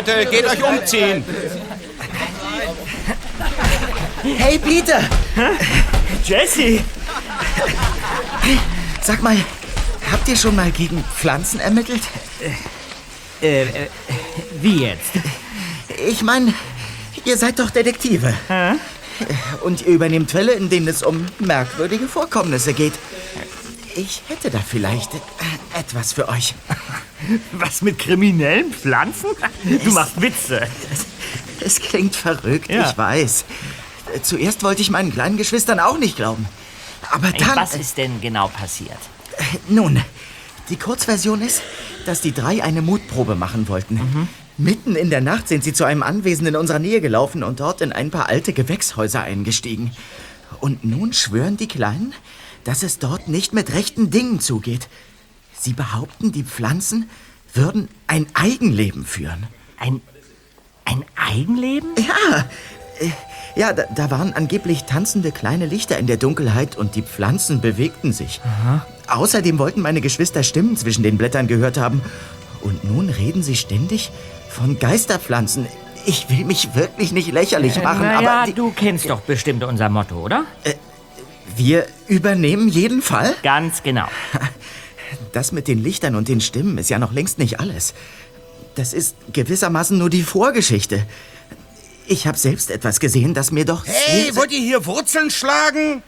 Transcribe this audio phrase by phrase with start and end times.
[0.00, 0.24] Heute.
[0.30, 1.22] Geht euch umziehen.
[4.22, 5.02] Hey, Peter!
[6.24, 6.80] Jesse!
[9.02, 9.36] Sag mal,
[10.10, 12.00] habt ihr schon mal gegen Pflanzen ermittelt?
[13.42, 13.66] Äh, äh,
[14.62, 15.10] wie jetzt?
[16.08, 16.54] Ich meine,
[17.26, 18.32] ihr seid doch Detektive.
[18.48, 18.76] Hä?
[19.60, 22.94] Und ihr übernehmt Fälle, in denen es um merkwürdige Vorkommnisse geht.
[23.96, 25.10] Ich hätte da vielleicht
[25.78, 26.54] etwas für euch.
[27.52, 29.30] Was mit kriminellen Pflanzen?
[29.84, 30.66] Du machst Witze.
[31.60, 32.88] Es klingt verrückt, Ja.
[32.90, 33.44] ich weiß.
[34.22, 36.46] Zuerst wollte ich meinen kleinen Geschwistern auch nicht glauben.
[37.10, 37.56] Aber dann...
[37.56, 38.98] Was ist denn genau passiert?
[39.68, 40.02] Nun,
[40.68, 41.62] die Kurzversion ist,
[42.06, 44.28] dass die drei eine Mutprobe machen wollten.
[44.58, 47.80] Mitten in der Nacht sind sie zu einem Anwesen in unserer Nähe gelaufen und dort
[47.80, 49.92] in ein paar alte Gewächshäuser eingestiegen.
[50.60, 52.12] Und nun schwören die Kleinen,
[52.64, 54.88] dass es dort nicht mit rechten Dingen zugeht.
[55.60, 57.10] Sie behaupten, die Pflanzen
[57.52, 59.46] würden ein Eigenleben führen.
[59.78, 60.00] Ein,
[60.86, 61.90] ein Eigenleben?
[61.98, 62.46] Ja,
[62.98, 63.10] äh,
[63.56, 68.14] ja, da, da waren angeblich tanzende kleine Lichter in der Dunkelheit und die Pflanzen bewegten
[68.14, 68.40] sich.
[69.08, 72.00] Außerdem wollten meine Geschwister Stimmen zwischen den Blättern gehört haben.
[72.62, 74.12] Und nun reden sie ständig
[74.48, 75.66] von Geisterpflanzen.
[76.06, 79.62] Ich will mich wirklich nicht lächerlich machen, Äh, naja, aber die, du kennst doch bestimmt
[79.62, 80.44] unser Motto, oder?
[81.56, 83.34] wir übernehmen jeden Fall.
[83.42, 84.06] Ganz genau.
[85.32, 87.94] Das mit den Lichtern und den Stimmen ist ja noch längst nicht alles.
[88.74, 91.06] Das ist gewissermaßen nur die Vorgeschichte.
[92.06, 93.86] Ich habe selbst etwas gesehen, das mir doch...
[93.86, 96.02] Hey, wollt ihr hier Wurzeln schlagen?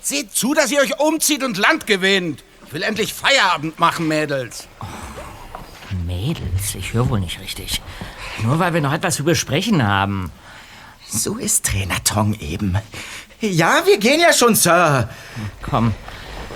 [0.00, 2.44] Seht zu, dass ihr euch umzieht und Land gewinnt.
[2.66, 4.68] Ich will endlich Feierabend machen, Mädels.
[6.06, 7.80] Mädels, ich höre wohl nicht richtig.
[8.42, 10.30] Nur weil wir noch etwas zu besprechen haben.
[11.08, 12.76] So ist Trainer Tong eben.
[13.40, 15.08] Ja, wir gehen ja schon, Sir.
[15.62, 15.94] Komm,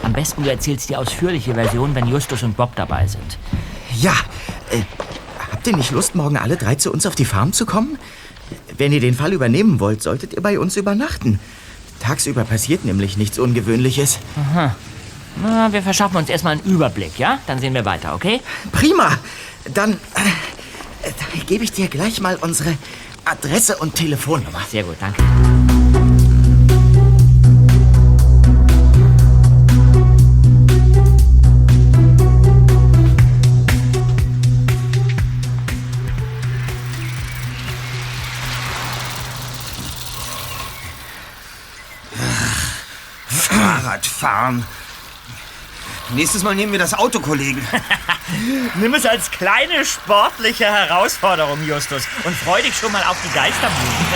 [0.02, 3.38] am besten du erzählst die ausführliche Version, wenn Justus und Bob dabei sind.
[4.00, 4.14] Ja,
[4.70, 4.82] äh,
[5.50, 7.98] habt ihr nicht Lust, morgen alle drei zu uns auf die Farm zu kommen?
[8.76, 11.38] Wenn ihr den Fall übernehmen wollt, solltet ihr bei uns übernachten.
[12.00, 14.18] Tagsüber passiert nämlich nichts Ungewöhnliches.
[15.40, 17.38] Na, wir verschaffen uns erstmal einen Überblick, ja?
[17.46, 18.40] Dann sehen wir weiter, okay?
[18.72, 19.12] Prima.
[19.72, 22.76] Dann äh, gebe ich dir gleich mal unsere
[23.24, 24.62] Adresse und Telefonnummer.
[24.68, 25.22] Sehr gut, danke.
[43.82, 44.64] Fahrradfahren.
[46.10, 47.66] Nächstes Mal nehmen wir das Auto, Kollegen.
[48.76, 54.06] Nimm es als kleine sportliche Herausforderung, Justus, und freu dich schon mal auf die Geisterbuden.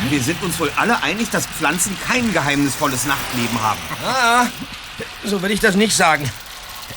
[0.10, 3.78] Wir sind uns wohl alle einig, dass Pflanzen kein geheimnisvolles Nachtleben haben.
[4.04, 4.46] Ah,
[5.24, 6.28] so will ich das nicht sagen.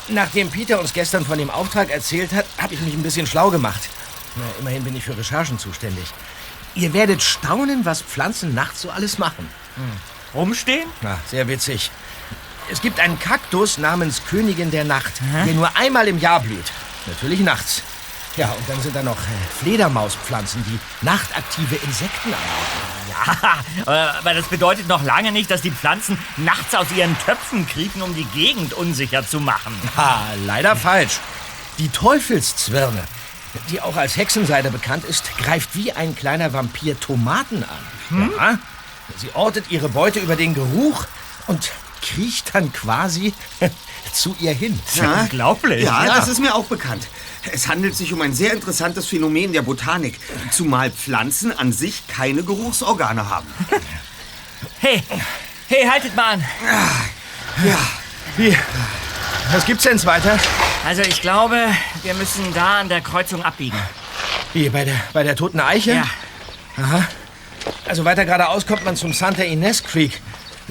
[0.08, 3.50] Nachdem Peter uns gestern von dem Auftrag erzählt hat, habe ich mich ein bisschen schlau
[3.50, 3.88] gemacht.
[4.34, 6.06] Na, immerhin bin ich für Recherchen zuständig.
[6.74, 9.48] Ihr werdet staunen, was Pflanzen nachts so alles machen.
[10.36, 10.88] Rumstehen?
[11.02, 11.90] Na, sehr witzig.
[12.70, 15.12] Es gibt einen Kaktus namens Königin der Nacht,
[15.46, 16.72] der nur einmal im Jahr blüht.
[17.06, 17.82] Natürlich nachts.
[18.36, 22.96] Ja, und dann sind da noch äh, Fledermauspflanzen, die nachtaktive Insekten anlocken.
[23.86, 28.02] Ja, aber das bedeutet noch lange nicht, dass die Pflanzen nachts aus ihren Töpfen kriechen,
[28.02, 29.74] um die Gegend unsicher zu machen.
[29.96, 31.18] Ha, leider falsch.
[31.78, 33.02] Die Teufelszwirne,
[33.70, 38.30] die auch als Hexenseide bekannt ist, greift wie ein kleiner Vampir Tomaten an.
[38.38, 38.58] Ja,
[39.16, 41.04] sie ortet ihre Beute über den Geruch
[41.46, 41.70] und
[42.02, 43.32] kriecht dann quasi
[44.12, 44.78] zu ihr hin.
[44.94, 45.84] Ja, Unglaublich.
[45.84, 46.14] Ja, Ja.
[46.16, 47.06] das ist mir auch bekannt.
[47.52, 50.18] Es handelt sich um ein sehr interessantes Phänomen der Botanik,
[50.50, 53.46] zumal Pflanzen an sich keine Geruchsorgane haben.
[54.80, 55.02] Hey,
[55.68, 56.44] hey, haltet mal an.
[57.64, 57.78] Ja,
[58.36, 58.56] Wie?
[59.52, 60.38] Was gibt's denn weiter?
[60.86, 61.66] Also ich glaube,
[62.02, 63.78] wir müssen da an der Kreuzung abbiegen.
[64.52, 65.92] Wie, bei der, bei der Toten Eiche?
[65.94, 66.04] Ja.
[66.78, 67.06] Aha.
[67.86, 70.20] Also weiter geradeaus kommt man zum Santa Ines Creek.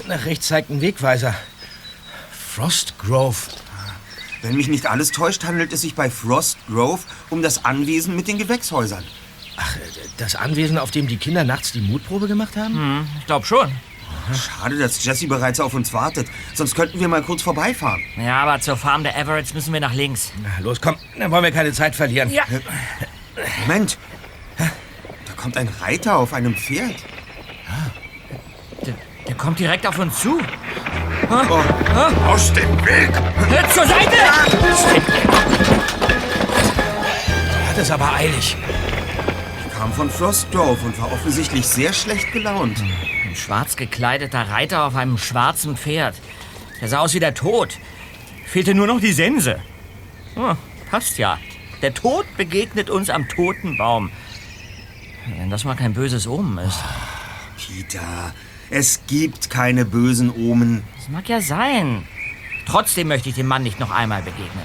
[0.06, 1.34] Nach rechts zeigt ein Wegweiser.
[2.54, 3.36] Frost Grove.
[4.42, 7.00] wenn mich nicht alles täuscht, handelt es sich bei Frost Grove
[7.30, 9.04] um das Anwesen mit den Gewächshäusern.
[9.56, 9.76] Ach,
[10.18, 13.08] das Anwesen, auf dem die Kinder nachts die Mutprobe gemacht haben?
[13.20, 13.72] Ich glaube schon.
[14.34, 16.26] Schade, dass Jesse bereits auf uns wartet.
[16.54, 18.02] Sonst könnten wir mal kurz vorbeifahren.
[18.16, 20.32] Ja, aber zur Farm der Everetts müssen wir nach links.
[20.42, 22.30] Na, los, komm, dann wollen wir keine Zeit verlieren.
[22.30, 22.44] Ja.
[23.66, 23.98] Moment.
[25.46, 26.96] Da kommt ein Reiter auf einem Pferd.
[28.84, 28.94] Der,
[29.28, 30.40] der kommt direkt auf uns zu.
[32.26, 33.10] Aus dem Weg!
[33.48, 34.16] Hört zur Seite!
[37.68, 38.56] Hat es aber eilig.
[39.78, 42.82] Kam von Frost Grove und war offensichtlich sehr schlecht gelaunt.
[43.24, 46.16] Ein schwarz gekleideter Reiter auf einem schwarzen Pferd.
[46.80, 47.78] Der sah aus wie der Tod.
[48.46, 49.60] Fehlte nur noch die Sense.
[50.34, 50.54] Oh,
[50.90, 51.38] passt ja.
[51.82, 54.10] Der Tod begegnet uns am toten Baum.
[55.26, 56.78] Wenn das mal kein böses Omen ist.
[57.56, 58.32] Peter,
[58.70, 60.84] es gibt keine bösen Omen.
[60.96, 62.06] Das mag ja sein.
[62.66, 64.64] Trotzdem möchte ich dem Mann nicht noch einmal begegnen.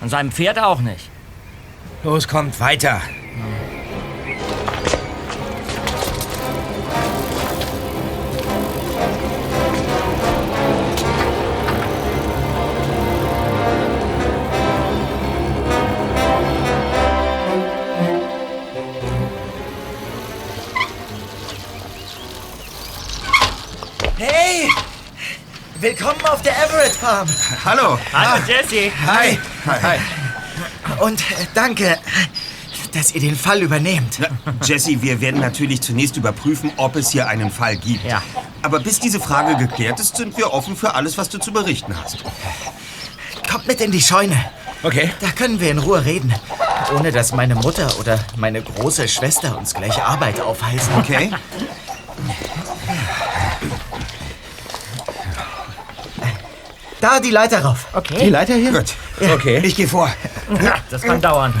[0.00, 1.10] Und seinem Pferd auch nicht.
[2.04, 3.00] Los, kommt weiter.
[3.00, 3.87] Hey!
[25.88, 27.26] Willkommen auf der Everett Farm.
[27.64, 27.98] Hallo.
[28.12, 28.92] Hallo, Jesse.
[29.06, 29.38] Hi.
[29.64, 29.80] Hi.
[29.82, 29.98] Hi.
[31.02, 31.98] Und äh, danke,
[32.92, 34.18] dass ihr den Fall übernehmt.
[34.20, 38.04] Na, Jesse, wir werden natürlich zunächst überprüfen, ob es hier einen Fall gibt.
[38.04, 38.20] Ja.
[38.60, 41.94] Aber bis diese Frage geklärt ist, sind wir offen für alles, was du zu berichten
[41.98, 42.18] hast.
[43.50, 44.38] Kommt mit in die Scheune.
[44.82, 45.10] Okay.
[45.20, 46.34] Da können wir in Ruhe reden.
[46.94, 50.92] Ohne dass meine Mutter oder meine große Schwester uns gleich Arbeit aufhalsen.
[50.98, 51.30] Okay?
[57.00, 57.86] Da die Leiter rauf.
[57.92, 58.24] Okay.
[58.24, 58.72] Die Leiter hier?
[58.72, 58.94] Gut.
[59.20, 59.60] Okay.
[59.62, 60.10] Ich gehe vor.
[60.90, 61.54] Das kann dauern.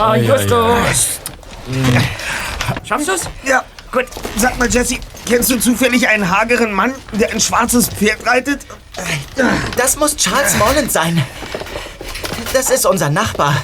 [0.00, 1.20] Oh, Justus.
[2.84, 3.20] Schaffst du's?
[3.44, 3.64] Ja.
[3.92, 4.06] Gut.
[4.36, 8.62] Sag mal, Jesse, kennst du zufällig einen hageren Mann, der ein schwarzes Pferd reitet?
[9.76, 11.24] Das muss Charles Morland sein.
[12.52, 13.54] Das ist unser Nachbar.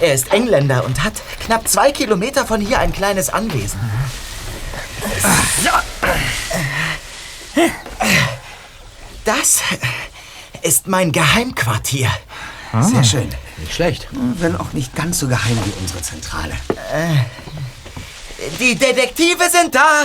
[0.00, 1.14] Er ist Engländer und hat
[1.44, 3.78] knapp zwei Kilometer von hier ein kleines Anwesen.
[9.24, 9.60] Das
[10.62, 12.10] ist mein Geheimquartier.
[12.80, 13.28] Sehr schön.
[13.58, 14.08] Nicht schlecht.
[14.38, 16.54] Wenn auch nicht ganz so geheim wie unsere Zentrale.
[18.58, 20.04] Die Detektive sind da.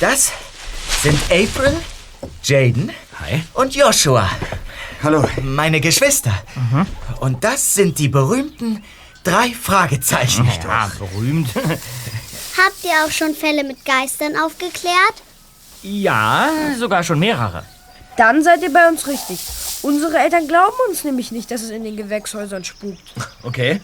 [0.00, 0.32] Das
[1.02, 1.76] sind April,
[2.42, 2.90] Jaden
[3.20, 3.42] Hi.
[3.54, 4.28] und Joshua,
[5.02, 5.26] Hallo.
[5.42, 6.32] meine Geschwister.
[7.20, 8.82] Und das sind die berühmten
[9.24, 10.48] drei Fragezeichen.
[10.64, 11.48] Ja, berühmt.
[12.62, 15.14] Habt ihr auch schon Fälle mit Geistern aufgeklärt?
[15.82, 17.64] Ja, sogar schon mehrere.
[18.18, 19.40] Dann seid ihr bei uns richtig.
[19.80, 23.14] Unsere Eltern glauben uns nämlich nicht, dass es in den Gewächshäusern spukt.
[23.42, 23.80] Okay.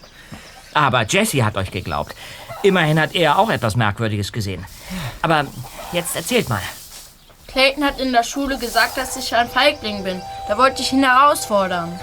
[0.75, 2.15] Aber Jesse hat euch geglaubt.
[2.61, 4.63] Immerhin hat er auch etwas Merkwürdiges gesehen.
[5.23, 5.47] Aber
[5.91, 6.61] jetzt erzählt mal.
[7.47, 10.21] Clayton hat in der Schule gesagt, dass ich ein Feigling bin.
[10.47, 11.99] Da wollte ich ihn herausfordern.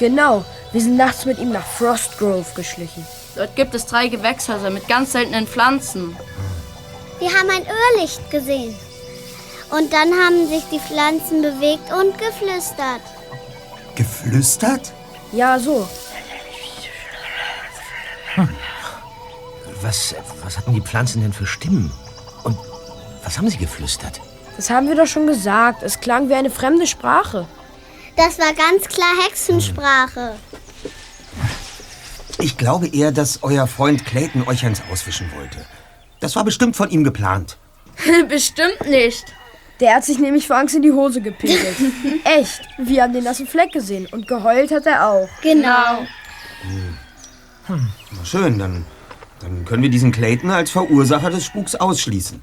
[0.00, 3.06] Genau, wir sind nachts mit ihm nach Frostgrove geschlichen.
[3.36, 6.16] Dort gibt es drei Gewächshäuser mit ganz seltenen Pflanzen.
[7.18, 8.74] Wir haben ein Irrlicht gesehen.
[9.70, 13.00] Und dann haben sich die Pflanzen bewegt und geflüstert.
[13.96, 14.92] Geflüstert?
[15.32, 15.88] Ja, so.
[19.80, 21.92] Was, was hatten die Pflanzen denn für Stimmen?
[22.44, 22.56] Und
[23.24, 24.20] was haben sie geflüstert?
[24.56, 25.82] Das haben wir doch schon gesagt.
[25.82, 27.46] Es klang wie eine fremde Sprache.
[28.16, 30.36] Das war ganz klar Hexensprache.
[32.44, 35.64] Ich glaube eher, dass euer Freund Clayton euch eins auswischen wollte.
[36.20, 37.56] Das war bestimmt von ihm geplant.
[38.28, 39.24] Bestimmt nicht.
[39.80, 41.74] Der hat sich nämlich vor Angst in die Hose gepinkelt.
[42.24, 42.60] Echt.
[42.76, 45.28] Wir haben den nassen Fleck gesehen und geheult hat er auch.
[45.40, 46.06] Genau.
[47.66, 48.84] Na schön, dann,
[49.40, 52.42] dann können wir diesen Clayton als Verursacher des Spuks ausschließen.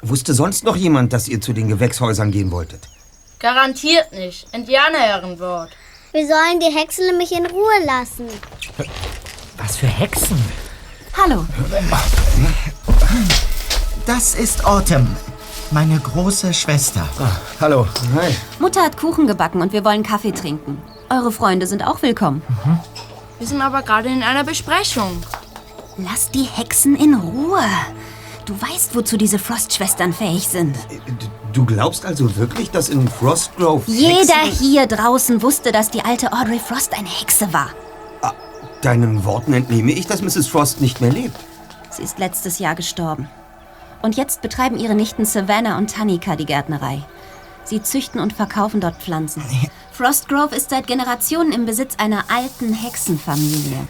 [0.00, 2.88] Wusste sonst noch jemand, dass ihr zu den Gewächshäusern gehen wolltet?
[3.38, 4.46] Garantiert nicht.
[4.54, 5.76] Indianerherrenwort.
[6.12, 8.26] Wir sollen die Hexe nämlich in Ruhe lassen.
[9.56, 10.42] Was für Hexen?
[11.16, 11.46] Hallo.
[14.06, 15.06] Das ist Autumn,
[15.70, 17.08] meine große Schwester.
[17.60, 17.86] Hallo.
[18.16, 18.34] Hi.
[18.58, 20.82] Mutter hat Kuchen gebacken und wir wollen Kaffee trinken.
[21.10, 22.42] Eure Freunde sind auch willkommen.
[23.38, 25.22] Wir sind aber gerade in einer Besprechung.
[25.96, 27.62] Lass die Hexen in Ruhe.
[28.50, 30.76] Du weißt, wozu diese Frostschwestern fähig sind.
[31.52, 34.58] Du glaubst also wirklich, dass in Frostgrove Jeder Hexen...
[34.58, 37.70] hier draußen wusste, dass die alte Audrey Frost eine Hexe war.
[38.82, 40.48] Deinen Worten entnehme ich, dass Mrs.
[40.48, 41.36] Frost nicht mehr lebt.
[41.90, 43.28] Sie ist letztes Jahr gestorben.
[44.02, 47.04] Und jetzt betreiben ihre Nichten Savannah und Tanika die Gärtnerei.
[47.62, 49.44] Sie züchten und verkaufen dort Pflanzen.
[49.92, 53.86] Frostgrove ist seit Generationen im Besitz einer alten Hexenfamilie.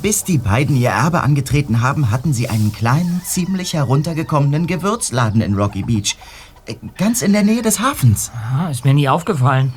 [0.00, 5.54] Bis die beiden ihr Erbe angetreten haben, hatten sie einen kleinen, ziemlich heruntergekommenen Gewürzladen in
[5.54, 6.16] Rocky Beach.
[6.66, 8.30] Äh, Ganz in der Nähe des Hafens.
[8.34, 9.72] Ah, ist mir nie aufgefallen.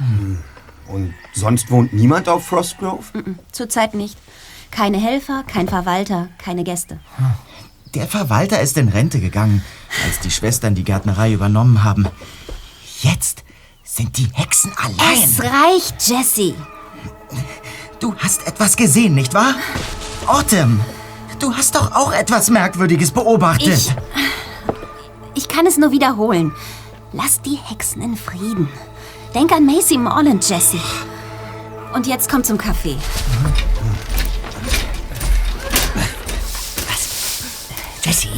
[0.88, 3.04] Und sonst wohnt niemand auf Frostgrove?
[3.52, 4.18] Zurzeit nicht.
[4.72, 7.00] Keine Helfer, kein Verwalter, keine Gäste.
[7.94, 9.64] Der Verwalter ist in Rente gegangen,
[10.06, 12.08] als die Schwestern die Gärtnerei übernommen haben.
[13.02, 13.44] Jetzt
[13.84, 15.52] sind die Hexen Es allein.
[15.54, 16.56] reicht, Jesse.
[18.00, 19.56] Du hast etwas gesehen, nicht wahr?
[20.28, 20.80] Autumn,
[21.40, 23.68] du hast doch auch etwas Merkwürdiges beobachtet.
[23.68, 23.96] Ich-
[25.38, 26.54] Ich kann es nur wiederholen.
[27.12, 28.70] Lass die Hexen in Frieden.
[29.34, 30.80] Denk an Macy Morland, Jesse.
[31.94, 32.98] Und jetzt komm zum Kaffee.
[38.04, 38.30] Jessie,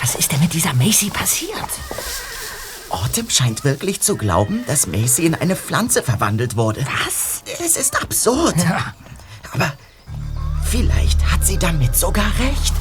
[0.00, 1.50] was ist denn mit dieser Macy passiert?
[2.88, 6.84] Autumn scheint wirklich zu glauben, dass Macy in eine Pflanze verwandelt wurde.
[7.04, 7.29] Was?
[7.72, 8.56] Es ist absurd.
[9.52, 9.72] Aber
[10.64, 12.74] vielleicht hat sie damit sogar recht.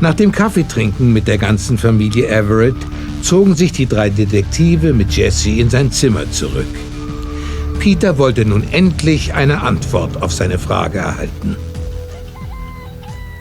[0.00, 2.76] Nach dem Kaffeetrinken mit der ganzen Familie Everett
[3.22, 6.66] zogen sich die drei Detektive mit Jesse in sein Zimmer zurück.
[7.78, 11.56] Peter wollte nun endlich eine Antwort auf seine Frage erhalten.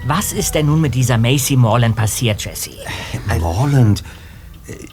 [0.07, 2.71] Was ist denn nun mit dieser Macy Morland passiert, Jesse?
[3.39, 4.03] Morland,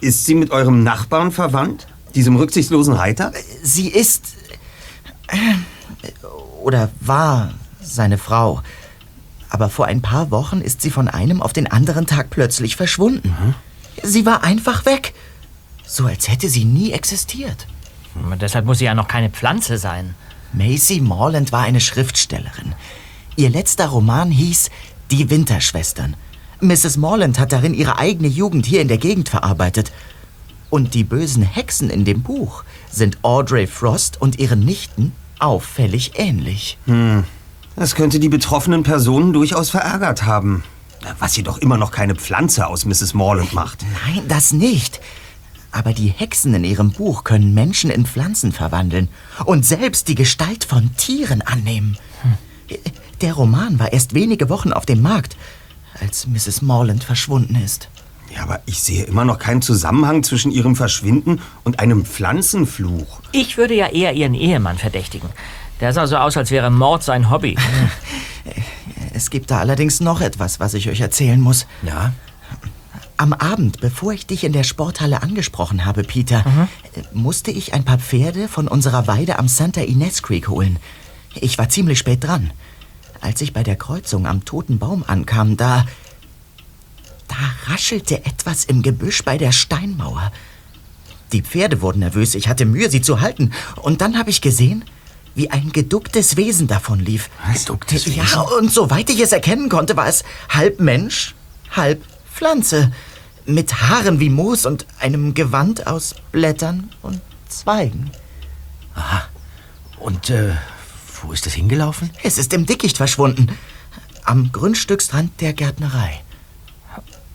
[0.01, 1.87] ist sie mit eurem Nachbarn verwandt?
[2.13, 3.31] Diesem rücksichtslosen Reiter?
[3.63, 4.35] Sie ist.
[6.61, 8.61] oder war seine Frau.
[9.49, 13.33] Aber vor ein paar Wochen ist sie von einem auf den anderen Tag plötzlich verschwunden.
[14.03, 15.13] Sie war einfach weg.
[15.85, 17.67] So als hätte sie nie existiert.
[18.41, 20.15] Deshalb muss sie ja noch keine Pflanze sein.
[20.53, 22.73] Macy Morland war eine Schriftstellerin.
[23.35, 24.69] Ihr letzter Roman hieß
[25.11, 26.15] Die Winterschwestern.
[26.59, 26.97] Mrs.
[26.97, 29.91] Morland hat darin ihre eigene Jugend hier in der Gegend verarbeitet.
[30.69, 36.77] Und die bösen Hexen in dem Buch sind Audrey Frost und ihren Nichten auffällig ähnlich.
[36.85, 37.23] Hm.
[37.75, 40.63] Das könnte die betroffenen Personen durchaus verärgert haben.
[41.19, 43.13] Was sie doch immer noch keine Pflanze aus Mrs.
[43.13, 43.85] Morland macht.
[44.05, 44.99] Nein, das nicht.
[45.71, 49.09] Aber die Hexen in ihrem Buch können Menschen in Pflanzen verwandeln
[49.45, 51.97] und selbst die Gestalt von Tieren annehmen.
[53.21, 55.37] Der Roman war erst wenige Wochen auf dem Markt,
[55.99, 56.61] als Mrs.
[56.61, 57.89] Morland verschwunden ist.
[58.33, 63.21] Ja, aber ich sehe immer noch keinen Zusammenhang zwischen ihrem Verschwinden und einem Pflanzenfluch.
[63.31, 65.29] Ich würde ja eher ihren Ehemann verdächtigen.
[65.79, 67.55] Der sah so aus, als wäre Mord sein Hobby.
[69.13, 71.65] Es gibt da allerdings noch etwas, was ich euch erzählen muss.
[71.83, 72.13] Ja?
[73.17, 76.45] Am Abend, bevor ich dich in der Sporthalle angesprochen habe, Peter,
[76.93, 80.77] äh, musste ich ein paar Pferde von unserer Weide am Santa Ines Creek holen.
[81.33, 82.51] Ich war ziemlich spät dran.
[83.19, 85.85] Als ich bei der Kreuzung am Toten Baum ankam, da...
[87.27, 90.31] Da raschelte etwas im Gebüsch bei der Steinmauer.
[91.33, 93.51] Die Pferde wurden nervös, ich hatte Mühe, sie zu halten.
[93.81, 94.85] Und dann habe ich gesehen,
[95.37, 97.29] wie ein geducktes Wesen davon lief.
[97.53, 101.35] Geducktes Ja, und soweit ich es erkennen konnte, war es halb Mensch,
[101.71, 102.03] halb
[102.33, 102.91] Pflanze.
[103.45, 108.11] Mit Haaren wie Moos und einem Gewand aus Blättern und Zweigen.
[109.99, 110.53] Und äh,
[111.21, 112.09] wo ist es hingelaufen?
[112.23, 113.47] Es ist im Dickicht verschwunden.
[114.25, 116.21] Am Grundstücksrand der Gärtnerei.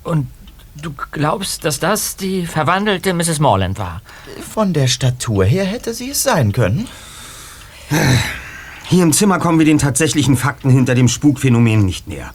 [0.03, 0.27] Und
[0.75, 3.39] du glaubst, dass das die verwandelte Mrs.
[3.39, 4.03] Morland war?
[4.53, 6.89] Von der Statur her hätte sie es sein können.
[8.89, 12.31] Hier im Zimmer kommen wir den tatsächlichen Fakten hinter dem Spukphänomen nicht näher.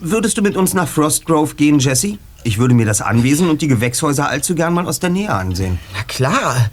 [0.00, 2.18] Würdest du mit uns nach Frostgrove gehen, Jesse?
[2.44, 5.78] Ich würde mir das Anwesen und die Gewächshäuser allzu gern mal aus der Nähe ansehen.
[5.94, 6.70] Na klar.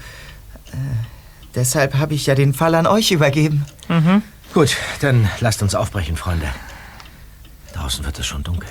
[0.72, 0.76] Äh,
[1.56, 3.66] deshalb habe ich ja den Fall an euch übergeben.
[3.88, 4.24] Mhm.
[4.54, 6.48] Gut, dann lasst uns aufbrechen, Freunde.
[7.74, 8.70] Draußen wird es schon dunkel.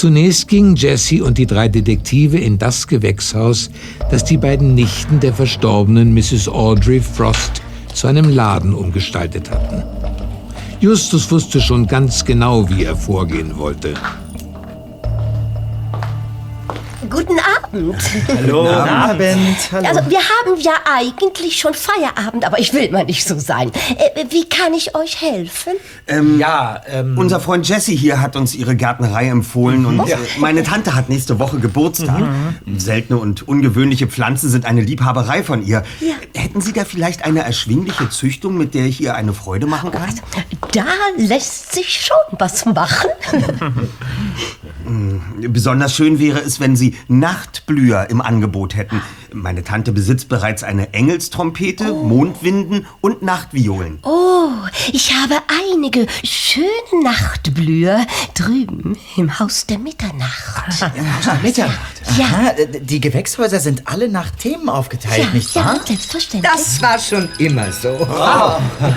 [0.00, 3.68] Zunächst gingen Jesse und die drei Detektive in das Gewächshaus,
[4.10, 6.48] das die beiden Nichten der verstorbenen Mrs.
[6.48, 7.60] Audrey Frost
[7.92, 9.82] zu einem Laden umgestaltet hatten.
[10.80, 13.92] Justus wusste schon ganz genau, wie er vorgehen wollte.
[17.10, 17.96] Guten Abend.
[18.28, 18.62] Hallo.
[18.62, 19.72] Guten Abend.
[19.72, 19.88] Hallo.
[19.88, 23.72] Also, wir haben ja eigentlich schon Feierabend, aber ich will mal nicht so sein.
[23.96, 25.72] Äh, wie kann ich euch helfen?
[26.06, 27.18] Ähm, ja, ähm.
[27.18, 31.40] Unser Freund Jesse hier hat uns ihre Gärtnerei empfohlen und äh, meine Tante hat nächste
[31.40, 32.22] Woche Geburtstag.
[32.76, 35.82] Seltene und ungewöhnliche Pflanzen sind eine Liebhaberei von ihr.
[36.34, 40.14] Hätten Sie da vielleicht eine erschwingliche Züchtung, mit der ich ihr eine Freude machen kann?
[40.72, 40.84] Da
[41.16, 43.10] lässt sich schon was machen.
[45.40, 49.02] Besonders schön wäre es, wenn Sie Nachtblüher im Angebot hätten.
[49.32, 53.98] Meine Tante besitzt bereits eine Engelstrompete, Mondwinden und Nachtviolen.
[54.02, 54.48] Oh,
[54.92, 55.36] ich habe
[55.72, 56.66] einige schöne
[57.04, 60.82] Nachtblüher drüben im Haus der Mitternacht.
[61.42, 61.78] Mitternacht.
[62.18, 62.24] Ja.
[62.24, 65.80] Aha, die Gewächshäuser sind alle nach Themen aufgeteilt, Ja, nicht ja, wahr?
[65.86, 66.52] selbstverständlich.
[66.52, 67.90] Das war schon immer so.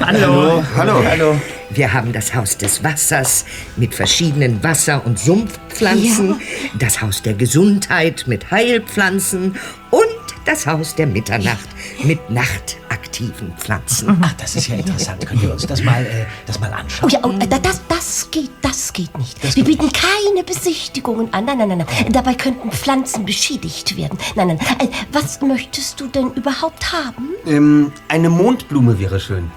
[0.02, 0.64] Hallo.
[0.76, 1.04] Hallo.
[1.06, 1.42] Hallo.
[1.70, 3.46] Wir haben das Haus des Wassers
[3.78, 6.40] mit verschiedenen Wasser- und Sumpfpflanzen,
[6.78, 7.93] das Haus der Gesundheit
[8.28, 9.56] mit Heilpflanzen
[9.92, 10.04] und
[10.46, 11.70] das Haus der Mitternacht
[12.04, 14.18] mit nachtaktiven Pflanzen.
[14.22, 15.26] Ach, das ist ja interessant.
[15.26, 17.10] Können wir uns das mal, äh, das mal Oh anschauen?
[17.12, 19.56] ja, oh, äh, das, das geht, das geht nicht.
[19.56, 21.46] Wir bieten keine Besichtigungen an.
[21.46, 22.12] Nein, nein, nein, nein.
[22.12, 24.18] Dabei könnten Pflanzen beschädigt werden.
[24.36, 24.60] Nein, nein.
[24.80, 27.30] Äh, Was möchtest du denn überhaupt haben?
[27.46, 29.50] Ähm, eine Mondblume wäre schön.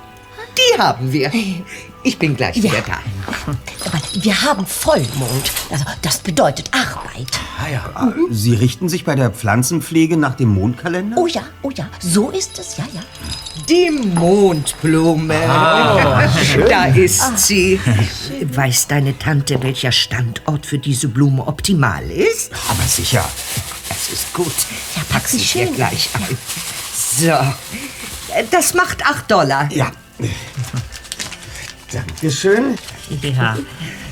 [0.57, 1.33] Die haben wir.
[2.07, 3.01] Ich bin gleich wieder da.
[3.85, 5.51] Aber wir haben Vollmond.
[5.73, 7.27] Also, das bedeutet Arbeit.
[7.59, 7.91] Ah, ja.
[7.95, 11.17] Ah, Sie richten sich bei der Pflanzenpflege nach dem Mondkalender?
[11.19, 13.01] Oh ja, oh ja, so ist es, ja, ja.
[13.69, 15.35] Die Mondblume.
[15.49, 16.69] Ah, schön.
[16.69, 17.81] da ist sie.
[18.53, 22.53] Weiß deine Tante, welcher Standort für diese Blume optimal ist?
[22.71, 23.29] Aber sicher.
[23.89, 24.55] Das ist gut.
[24.95, 25.75] Ja, Pack sie schön.
[25.75, 26.39] gleich ein.
[27.19, 27.33] So.
[28.53, 29.69] Das macht 8 Dollar.
[29.73, 29.91] Ja.
[31.97, 32.77] Dankeschön.
[33.23, 33.57] Ja.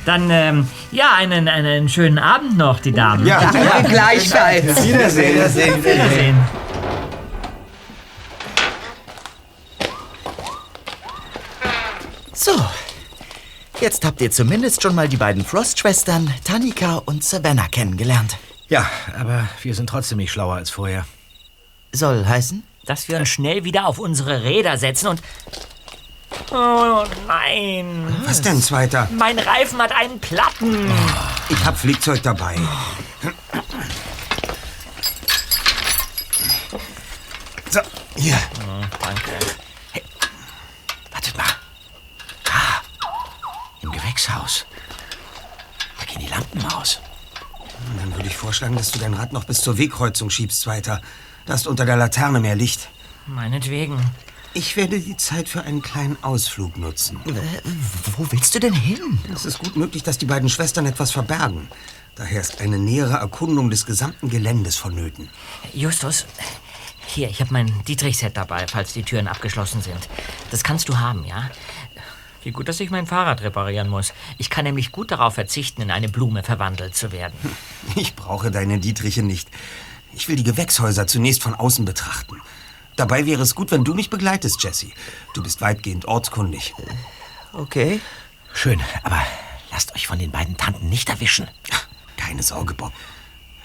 [0.04, 3.26] Dann, ähm, ja, einen, einen schönen Abend noch, die Damen.
[3.26, 4.84] Ja, Ja, gleichfalls.
[4.84, 5.34] Wiedersehen.
[5.34, 5.84] Wiedersehen.
[5.84, 6.36] Wiedersehen.
[12.32, 12.52] So.
[13.80, 18.36] Jetzt habt ihr zumindest schon mal die beiden Frost-Schwestern, Tanika und Savannah, kennengelernt.
[18.68, 18.88] Ja,
[19.18, 21.06] aber wir sind trotzdem nicht schlauer als vorher.
[21.92, 22.62] Soll heißen?
[22.86, 25.22] Dass wir uns schnell wieder auf unsere Räder setzen und...
[26.50, 28.16] Oh nein.
[28.26, 29.08] Was denn, Zweiter?
[29.12, 30.90] Mein Reifen hat einen Platten.
[31.48, 32.56] Ich hab Flickzeug dabei.
[37.70, 37.80] So,
[38.16, 38.38] hier.
[39.00, 39.32] danke.
[41.10, 41.44] Wartet mal.
[42.50, 42.80] Ah,
[43.82, 44.66] im Gewächshaus.
[45.98, 47.00] Da gehen die Lampen aus.
[47.98, 51.00] Dann würde ich vorschlagen, dass du dein Rad noch bis zur Wegkreuzung schiebst, Zweiter.
[51.46, 52.88] Da ist unter der Laterne mehr Licht.
[53.26, 53.98] Meinetwegen.
[54.56, 57.18] Ich werde die Zeit für einen kleinen Ausflug nutzen.
[58.16, 59.18] Wo willst du denn hin?
[59.34, 61.68] Es ist gut möglich, dass die beiden Schwestern etwas verbergen.
[62.14, 65.28] Daher ist eine nähere Erkundung des gesamten Geländes vonnöten.
[65.72, 66.26] Justus,
[67.04, 70.08] hier, ich habe mein Dietrich-Set dabei, falls die Türen abgeschlossen sind.
[70.52, 71.50] Das kannst du haben, ja?
[72.44, 74.12] Wie gut, dass ich mein Fahrrad reparieren muss.
[74.38, 77.34] Ich kann nämlich gut darauf verzichten, in eine Blume verwandelt zu werden.
[77.96, 79.48] Ich brauche deine Dietriche nicht.
[80.14, 82.40] Ich will die Gewächshäuser zunächst von außen betrachten.
[82.96, 84.92] Dabei wäre es gut, wenn du mich begleitest, Jesse.
[85.34, 86.74] Du bist weitgehend ortskundig.
[87.52, 88.00] Okay.
[88.52, 89.20] Schön, aber
[89.72, 91.48] lasst euch von den beiden Tanten nicht erwischen.
[92.16, 92.92] Keine Sorge, Bob.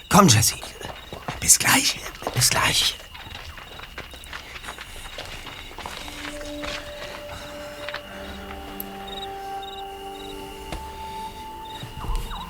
[0.08, 0.56] Komm, Jesse.
[1.40, 2.00] Bis gleich.
[2.34, 2.96] Bis gleich.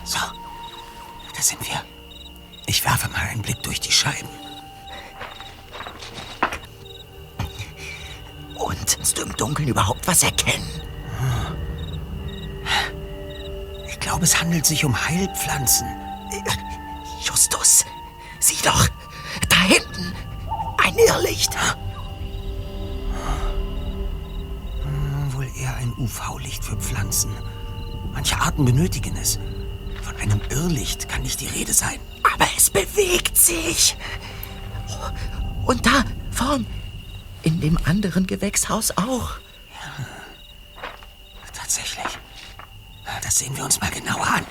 [0.04, 1.84] So, da sind wir.
[2.66, 4.28] Ich werfe mal einen Blick durch die Scheiben.
[8.60, 10.68] Und kannst du im Dunkeln überhaupt was erkennen?
[13.88, 15.86] Ich glaube, es handelt sich um Heilpflanzen.
[17.22, 17.84] Justus,
[18.38, 18.86] sieh doch,
[19.48, 20.12] da hinten,
[20.84, 21.56] ein Irrlicht.
[24.82, 27.30] Hm, Wohl eher ein UV-Licht für Pflanzen.
[28.12, 29.38] Manche Arten benötigen es.
[30.02, 31.98] Von einem Irrlicht kann nicht die Rede sein.
[32.34, 33.96] Aber es bewegt sich.
[35.64, 36.66] Und da, vorn,
[37.42, 39.32] in dem anderen Gewächshaus auch.
[41.52, 42.18] Tatsächlich.
[43.22, 44.46] Das sehen wir uns mal genauer an.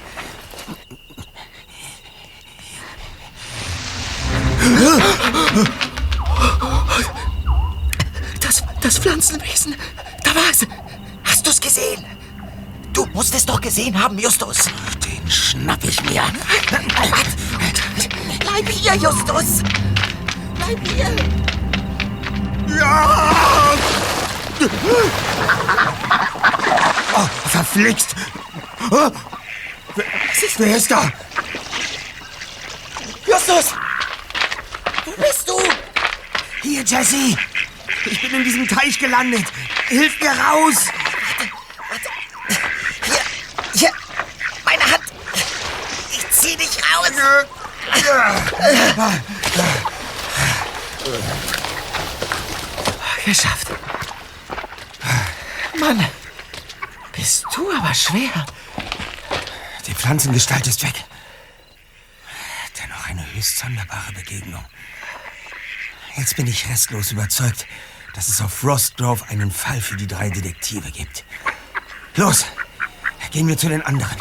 [8.39, 9.75] Das, das Pflanzenwesen,
[10.23, 10.65] da war es.
[11.23, 12.05] Hast du es gesehen?
[12.93, 14.69] Du musst es doch gesehen haben, Justus.
[15.05, 16.23] Den schnapp ich mir.
[18.39, 19.63] Bleib hier, Justus.
[20.55, 21.15] Bleib hier.
[22.77, 23.73] Ja!
[27.15, 28.15] Oh, verflixt!
[28.91, 29.11] Oh,
[29.95, 30.05] wer,
[30.57, 31.11] wer ist da?
[33.25, 33.73] Justus!
[35.05, 35.59] Wo bist du?
[36.61, 37.37] Hier, Jesse!
[38.05, 39.45] Ich bin in diesem Teich gelandet.
[39.87, 40.85] Hilf mir raus!
[43.03, 43.19] Hier,
[43.73, 43.91] hier,
[44.65, 45.03] meine Hand.
[46.11, 47.11] Ich zieh dich raus.
[53.25, 53.67] Geschafft.
[55.79, 56.07] Mann,
[57.15, 58.45] bist du aber schwer.
[59.87, 60.93] Die Pflanzengestalt ist weg.
[62.79, 64.63] Dennoch eine höchst sonderbare Begegnung.
[66.15, 67.65] Jetzt bin ich restlos überzeugt,
[68.13, 71.23] dass es auf Frostgrove einen Fall für die drei Detektive gibt.
[72.15, 72.45] Los,
[73.31, 74.17] gehen wir zu den anderen.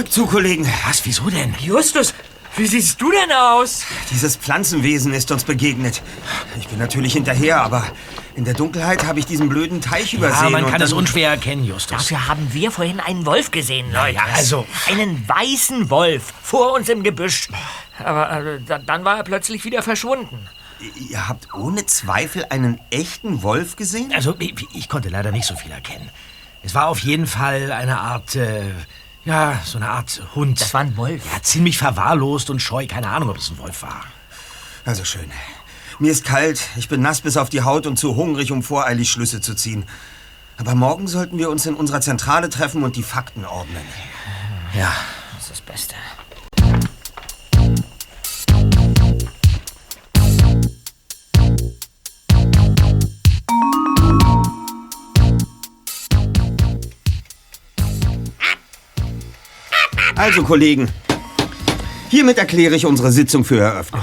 [0.00, 0.66] Rückzug, Kollegen.
[0.86, 1.54] Was, wieso denn?
[1.60, 2.14] Justus,
[2.56, 3.82] wie siehst du denn aus?
[4.10, 6.00] Dieses Pflanzenwesen ist uns begegnet.
[6.58, 7.84] Ich bin natürlich hinterher, aber
[8.34, 10.44] in der Dunkelheit habe ich diesen blöden Teich übersehen.
[10.44, 11.98] Ja, man und kann es dann- unschwer erkennen, Justus.
[11.98, 14.14] Dafür haben wir vorhin einen Wolf gesehen, Leute.
[14.16, 17.48] ja, also- Einen weißen Wolf vor uns im Gebüsch.
[18.02, 20.48] Aber da- dann war er plötzlich wieder verschwunden.
[21.10, 24.14] Ihr habt ohne Zweifel einen echten Wolf gesehen?
[24.14, 26.08] Also, ich, ich konnte leider nicht so viel erkennen.
[26.62, 28.62] Es war auf jeden Fall eine Art, äh,
[29.24, 30.60] ja, so eine Art Hund.
[30.60, 31.24] Das war ein Wolf.
[31.32, 32.86] Ja, ziemlich verwahrlost und scheu.
[32.86, 34.04] Keine Ahnung, ob es ein Wolf war.
[34.84, 35.30] Also schön.
[35.98, 39.10] Mir ist kalt, ich bin nass bis auf die Haut und zu hungrig, um voreilig
[39.10, 39.84] Schlüsse zu ziehen.
[40.56, 43.82] Aber morgen sollten wir uns in unserer Zentrale treffen und die Fakten ordnen.
[44.74, 44.92] Ja.
[45.34, 45.94] Das ist das Beste.
[60.20, 60.90] Also, Kollegen,
[62.10, 64.02] hiermit erkläre ich unsere Sitzung für eröffnet.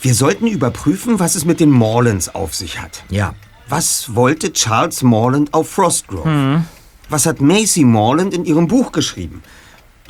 [0.00, 3.04] Wir sollten überprüfen, was es mit den Morlands auf sich hat.
[3.08, 3.36] Ja.
[3.68, 6.64] Was wollte Charles Morland auf Frostgrove?
[7.08, 9.44] Was hat Macy Morland in ihrem Buch geschrieben?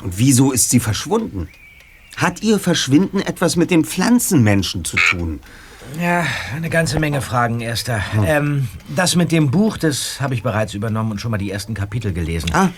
[0.01, 1.47] Und wieso ist sie verschwunden?
[2.17, 5.41] Hat ihr Verschwinden etwas mit den Pflanzenmenschen zu tun?
[6.01, 8.01] Ja, eine ganze Menge Fragen, Erster.
[8.25, 11.75] Ähm, das mit dem Buch, das habe ich bereits übernommen und schon mal die ersten
[11.75, 12.49] Kapitel gelesen.
[12.51, 12.69] Ah.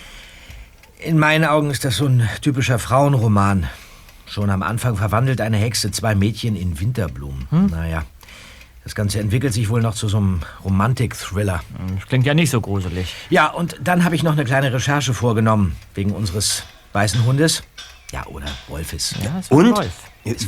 [1.06, 3.68] In meinen Augen ist das so ein typischer Frauenroman.
[4.26, 7.48] Schon am Anfang verwandelt eine Hexe zwei Mädchen in Winterblumen.
[7.52, 8.06] Naja,
[8.84, 11.62] das Ganze entwickelt sich wohl noch zu so einem Romantik-Thriller.
[12.00, 13.14] Das klingt ja nicht so gruselig.
[13.30, 16.64] Ja, und dann habe ich noch eine kleine Recherche vorgenommen, wegen unseres
[16.94, 17.62] weißen Hundes.
[18.12, 19.14] Ja, oder Wolfes.
[19.24, 19.78] Ja, Und?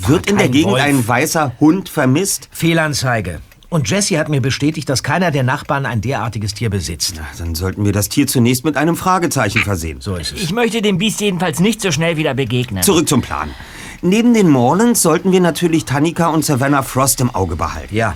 [0.07, 0.83] Wird in der Gegend Wolf.
[0.83, 2.49] ein weißer Hund vermisst?
[2.51, 3.41] Fehlanzeige.
[3.69, 7.15] Und Jesse hat mir bestätigt, dass keiner der Nachbarn ein derartiges Tier besitzt.
[7.37, 9.99] Dann sollten wir das Tier zunächst mit einem Fragezeichen versehen.
[9.99, 10.41] So ist es.
[10.41, 12.81] Ich möchte dem Biest jedenfalls nicht so schnell wieder begegnen.
[12.83, 13.49] Zurück zum Plan.
[14.01, 17.93] Neben den Morlands sollten wir natürlich Tanika und Savannah Frost im Auge behalten.
[17.93, 18.15] Ja.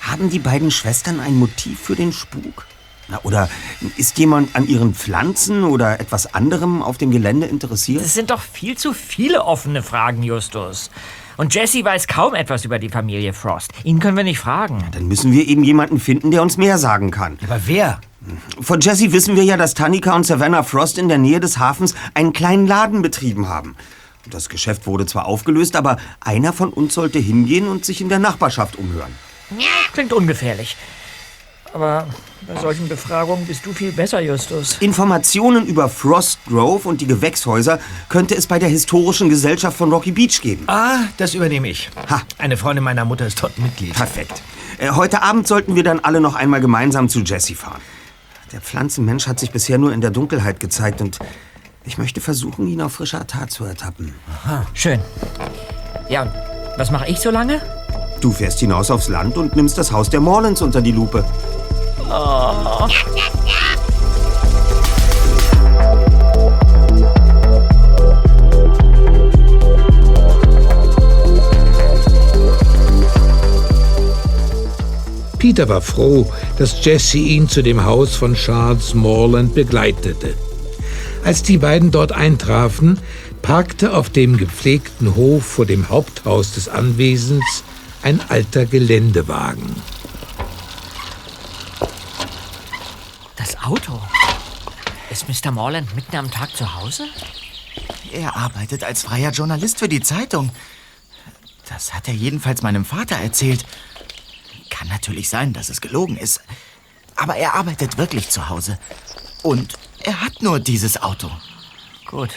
[0.00, 2.66] Haben die beiden Schwestern ein Motiv für den Spuk?
[3.08, 3.50] Na, oder
[3.96, 8.02] ist jemand an ihren Pflanzen oder etwas anderem auf dem Gelände interessiert?
[8.02, 10.90] Es sind doch viel zu viele offene Fragen, Justus.
[11.38, 13.70] Und Jesse weiß kaum etwas über die Familie Frost.
[13.84, 14.84] Ihn können wir nicht fragen.
[14.90, 17.38] Dann müssen wir eben jemanden finden, der uns mehr sagen kann.
[17.46, 18.00] Aber wer?
[18.60, 21.94] Von Jesse wissen wir ja, dass Tanika und Savannah Frost in der Nähe des Hafens
[22.14, 23.76] einen kleinen Laden betrieben haben.
[24.28, 28.18] Das Geschäft wurde zwar aufgelöst, aber einer von uns sollte hingehen und sich in der
[28.18, 29.14] Nachbarschaft umhören.
[29.92, 30.76] Klingt ungefährlich.
[31.72, 32.06] Aber
[32.46, 34.78] bei solchen Befragungen bist du viel besser, Justus.
[34.80, 37.78] Informationen über Frost Grove und die Gewächshäuser
[38.08, 40.64] könnte es bei der Historischen Gesellschaft von Rocky Beach geben.
[40.66, 41.90] Ah, das übernehme ich.
[42.08, 42.22] Ha.
[42.38, 43.94] Eine Freundin meiner Mutter ist dort Mitglied.
[43.94, 44.42] Perfekt.
[44.78, 47.82] Äh, heute Abend sollten wir dann alle noch einmal gemeinsam zu Jesse fahren.
[48.52, 51.18] Der Pflanzenmensch hat sich bisher nur in der Dunkelheit gezeigt und
[51.84, 54.14] ich möchte versuchen, ihn auf frischer Tat zu ertappen.
[54.72, 55.00] Schön.
[56.08, 56.32] Ja, und
[56.78, 57.60] was mache ich so lange?
[58.20, 61.24] Du fährst hinaus aufs Land und nimmst das Haus der Morlands unter die Lupe.
[62.10, 62.88] Oh.
[75.38, 80.34] Peter war froh, dass Jesse ihn zu dem Haus von Charles Morland begleitete.
[81.24, 82.98] Als die beiden dort eintrafen,
[83.40, 87.62] parkte auf dem gepflegten Hof vor dem Haupthaus des Anwesens
[88.02, 89.74] ein alter Geländewagen.
[93.36, 94.00] Das Auto.
[95.10, 95.50] Ist Mr.
[95.50, 97.06] Morland mitten am Tag zu Hause?
[98.12, 100.50] Er arbeitet als freier Journalist für die Zeitung.
[101.68, 103.64] Das hat er jedenfalls meinem Vater erzählt.
[104.70, 106.40] Kann natürlich sein, dass es gelogen ist.
[107.16, 108.78] Aber er arbeitet wirklich zu Hause.
[109.42, 111.30] Und er hat nur dieses Auto.
[112.06, 112.30] Gut.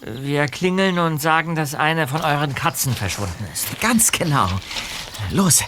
[0.00, 3.80] Wir klingeln und sagen, dass eine von euren Katzen verschwunden ist.
[3.80, 4.48] Ganz genau.
[5.30, 5.62] Los,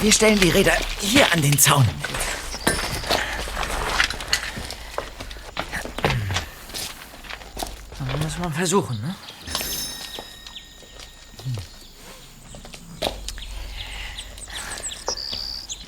[0.00, 1.88] wir stellen die Räder hier an den Zaun.
[7.98, 9.14] Dann muss man versuchen, ne?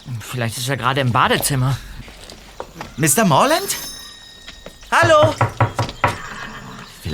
[0.06, 0.20] Hm.
[0.20, 1.76] Vielleicht ist er gerade im Badezimmer.
[2.96, 3.24] Mr.
[3.24, 3.76] Morland?
[4.92, 5.34] Hallo?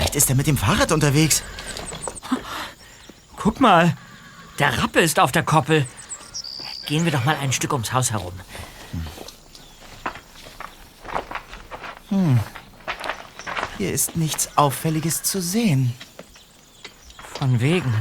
[0.00, 1.42] Vielleicht ist er mit dem Fahrrad unterwegs.
[3.36, 3.94] Guck mal,
[4.58, 5.84] der Rappe ist auf der Koppel.
[6.86, 8.32] Gehen wir doch mal ein Stück ums Haus herum.
[12.08, 12.40] Hm.
[13.76, 15.92] Hier ist nichts Auffälliges zu sehen.
[17.34, 17.92] Von wegen.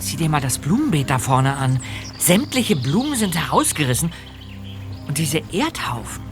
[0.00, 1.80] Sieh dir mal das Blumenbeet da vorne an.
[2.18, 4.12] Sämtliche Blumen sind herausgerissen.
[5.08, 6.22] Und diese Erdhaufen.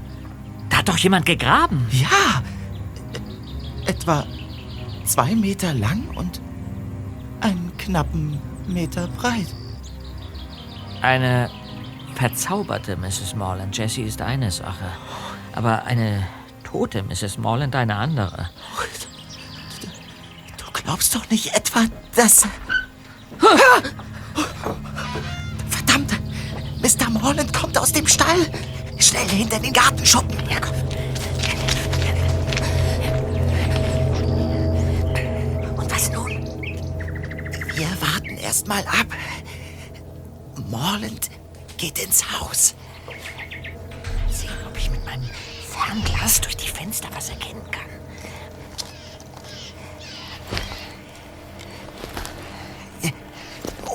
[0.69, 1.87] Da hat doch jemand gegraben.
[1.91, 2.43] Ja.
[3.15, 4.27] E-, etwa
[5.05, 6.41] zwei Meter lang und
[7.41, 9.47] einen knappen Meter breit.
[11.01, 11.51] Eine
[12.15, 13.35] verzauberte Mrs.
[13.35, 14.87] Morland, Jessie, ist eine Sache.
[15.55, 16.27] Aber eine
[16.62, 17.38] tote Mrs.
[17.38, 18.49] Morland eine andere.
[20.57, 21.81] Du glaubst doch nicht etwa,
[22.15, 22.47] dass...
[25.69, 26.12] Verdammt!
[26.81, 27.11] Mr.
[27.11, 28.47] Morland kommt aus dem Stall.
[28.99, 30.38] Schnell hinter den Gartenschuppen.
[30.49, 30.82] Ja, komm.
[38.53, 39.07] Erst mal ab.
[40.69, 41.31] Morland
[41.79, 42.75] geht ins Haus.
[44.31, 45.25] Sehen, ob ich mit meinem
[45.71, 47.87] Fernglas durch die Fenster was erkennen kann.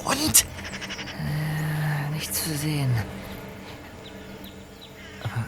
[0.05, 0.45] Und?
[1.19, 2.91] Äh, nichts zu sehen.
[5.21, 5.45] Aber.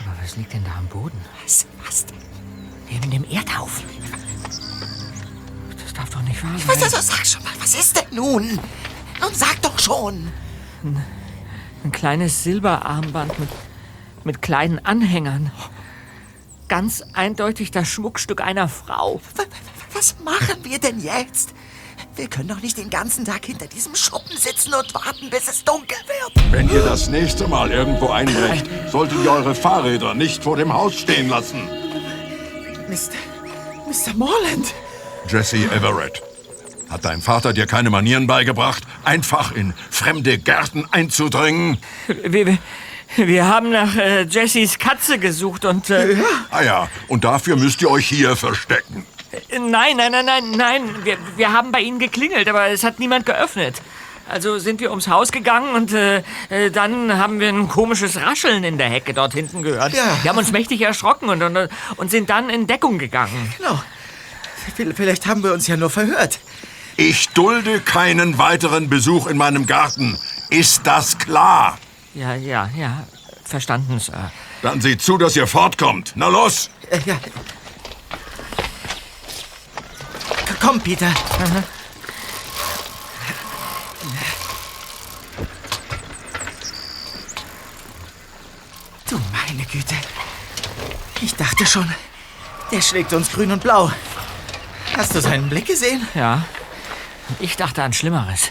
[0.00, 1.20] Aber was liegt denn da am Boden?
[1.42, 1.66] Was?
[1.84, 2.06] Was?
[2.88, 3.84] Neben dem Erdhaufen.
[5.82, 6.68] Das darf doch nicht wahr sein.
[6.68, 7.29] Was, also, sag schon mal,
[7.70, 8.58] was ist denn nun?
[9.20, 10.32] Nun sag doch schon.
[10.82, 11.04] Ein,
[11.84, 13.48] ein kleines Silberarmband mit,
[14.24, 15.52] mit kleinen Anhängern.
[16.66, 19.20] Ganz eindeutig das Schmuckstück einer Frau.
[19.92, 21.54] Was machen wir denn jetzt?
[22.16, 25.62] Wir können doch nicht den ganzen Tag hinter diesem Schuppen sitzen und warten, bis es
[25.62, 26.52] dunkel wird.
[26.52, 30.94] Wenn ihr das nächste Mal irgendwo einbrecht, solltet ihr eure Fahrräder nicht vor dem Haus
[30.98, 31.68] stehen lassen.
[32.88, 33.14] Mr.
[33.86, 34.14] Mr.
[34.16, 34.74] Morland.
[35.28, 36.29] Jesse Everett.
[36.90, 41.78] Hat dein Vater dir keine Manieren beigebracht, einfach in fremde Gärten einzudringen?
[42.08, 42.58] Wir,
[43.16, 45.88] wir, haben nach äh, Jessys Katze gesucht und.
[45.88, 46.16] Äh,
[46.50, 49.06] Ah ja, und dafür müsst ihr euch hier verstecken.
[49.52, 50.82] Nein, nein, nein, nein, nein.
[51.04, 53.80] Wir, wir haben bei Ihnen geklingelt, aber es hat niemand geöffnet.
[54.28, 58.64] Also sind wir ums Haus gegangen und äh, äh, dann haben wir ein komisches Rascheln
[58.64, 59.92] in der Hecke dort hinten gehört.
[59.92, 60.18] Ja.
[60.22, 63.52] Wir haben uns mächtig erschrocken und, und, und sind dann in Deckung gegangen.
[63.58, 63.80] Genau.
[64.94, 66.38] Vielleicht haben wir uns ja nur verhört.
[67.00, 70.18] Ich dulde keinen weiteren Besuch in meinem Garten.
[70.50, 71.78] Ist das klar?
[72.12, 73.06] Ja, ja, ja.
[73.42, 74.30] Verstanden, Sir.
[74.60, 76.12] Dann seht zu, dass ihr fortkommt.
[76.14, 76.68] Na los!
[76.90, 77.18] Äh, ja.
[80.60, 81.10] Komm, Peter.
[89.08, 89.94] Du meine Güte.
[91.22, 91.90] Ich dachte schon,
[92.70, 93.90] der schlägt uns grün und blau.
[94.94, 96.06] Hast du seinen Blick gesehen?
[96.14, 96.44] Ja.
[97.38, 98.50] Ich dachte an Schlimmeres.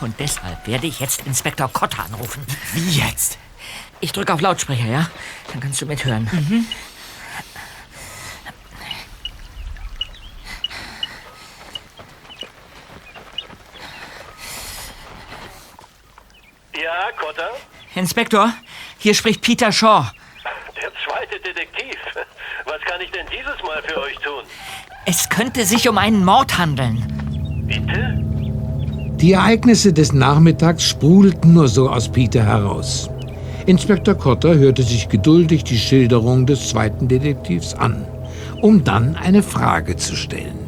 [0.00, 2.46] Und deshalb werde ich jetzt Inspektor Cotter anrufen.
[2.72, 3.38] Wie jetzt?
[4.00, 5.10] Ich drücke auf Lautsprecher, ja?
[5.48, 6.28] Dann kannst du mithören.
[6.32, 6.66] Mhm.
[16.82, 17.50] Ja, Cotter?
[17.94, 18.54] Inspektor,
[18.98, 20.10] hier spricht Peter Shaw.
[20.80, 21.96] Der zweite Detektiv.
[22.64, 24.44] Was kann ich denn dieses Mal für euch tun?
[25.10, 27.02] Es könnte sich um einen Mord handeln.
[27.66, 28.16] Bitte?
[29.16, 33.10] Die Ereignisse des Nachmittags sprudelten nur so aus Peter heraus.
[33.66, 38.06] Inspektor Cotter hörte sich geduldig die Schilderung des zweiten Detektivs an,
[38.62, 40.60] um dann eine Frage zu stellen.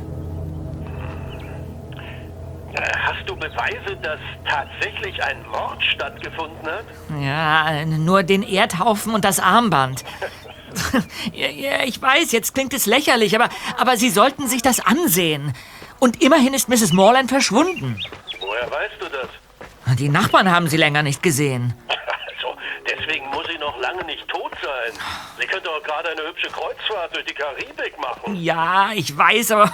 [2.74, 6.84] Äh, Hast du Beweise, dass tatsächlich ein Mord stattgefunden hat?
[7.22, 10.02] Ja, nur den Erdhaufen und das Armband.
[11.32, 15.52] ja, ja, ich weiß, jetzt klingt es lächerlich, aber, aber Sie sollten sich das ansehen.
[15.98, 16.92] Und immerhin ist Mrs.
[16.92, 17.96] Morland verschwunden.
[18.40, 19.96] Woher weißt du das?
[19.98, 21.74] Die Nachbarn haben sie länger nicht gesehen.
[22.34, 22.56] Also,
[22.90, 24.92] deswegen muss sie noch lange nicht tot sein.
[25.38, 28.34] Sie könnte auch gerade eine hübsche Kreuzfahrt durch die Karibik machen.
[28.34, 29.72] Ja, ich weiß, aber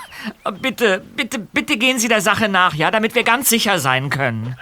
[0.60, 4.58] bitte, bitte, bitte gehen Sie der Sache nach, ja, damit wir ganz sicher sein können.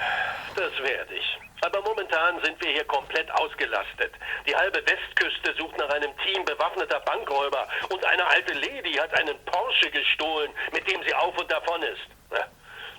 [1.62, 4.12] Aber momentan sind wir hier komplett ausgelastet.
[4.46, 9.36] Die halbe Westküste sucht nach einem Team bewaffneter Bankräuber und eine alte Lady hat einen
[9.46, 12.02] Porsche gestohlen, mit dem sie auf und davon ist.
[12.30, 12.46] Na,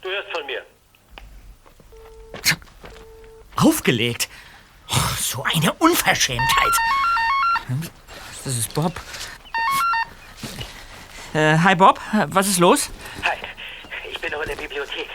[0.01, 0.63] Du hörst von mir.
[3.57, 4.29] Aufgelegt?
[4.89, 6.73] Oh, so eine Unverschämtheit.
[8.43, 8.93] Das ist Bob.
[11.33, 12.89] Äh, hi Bob, was ist los?
[13.23, 13.37] Hi,
[14.09, 15.09] ich bin noch in der Bibliothek.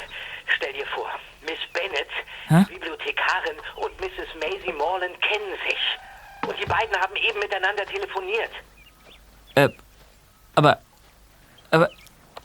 [0.57, 1.11] Stell dir vor,
[1.43, 2.09] Miss Bennett,
[2.53, 2.65] Hä?
[2.69, 4.29] Bibliothekarin und Mrs.
[4.41, 6.49] Maisie Morland kennen sich.
[6.49, 8.51] Und die beiden haben eben miteinander telefoniert.
[9.55, 9.69] Äh,
[10.55, 10.79] aber,
[11.71, 11.89] aber,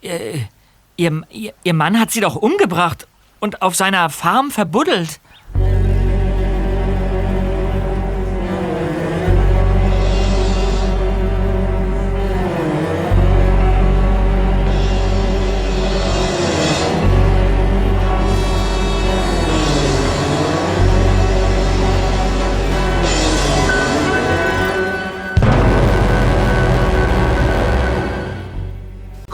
[0.02, 0.40] äh,
[0.96, 3.08] ihr, ihr, ihr Mann hat sie doch umgebracht
[3.40, 5.20] und auf seiner Farm verbuddelt.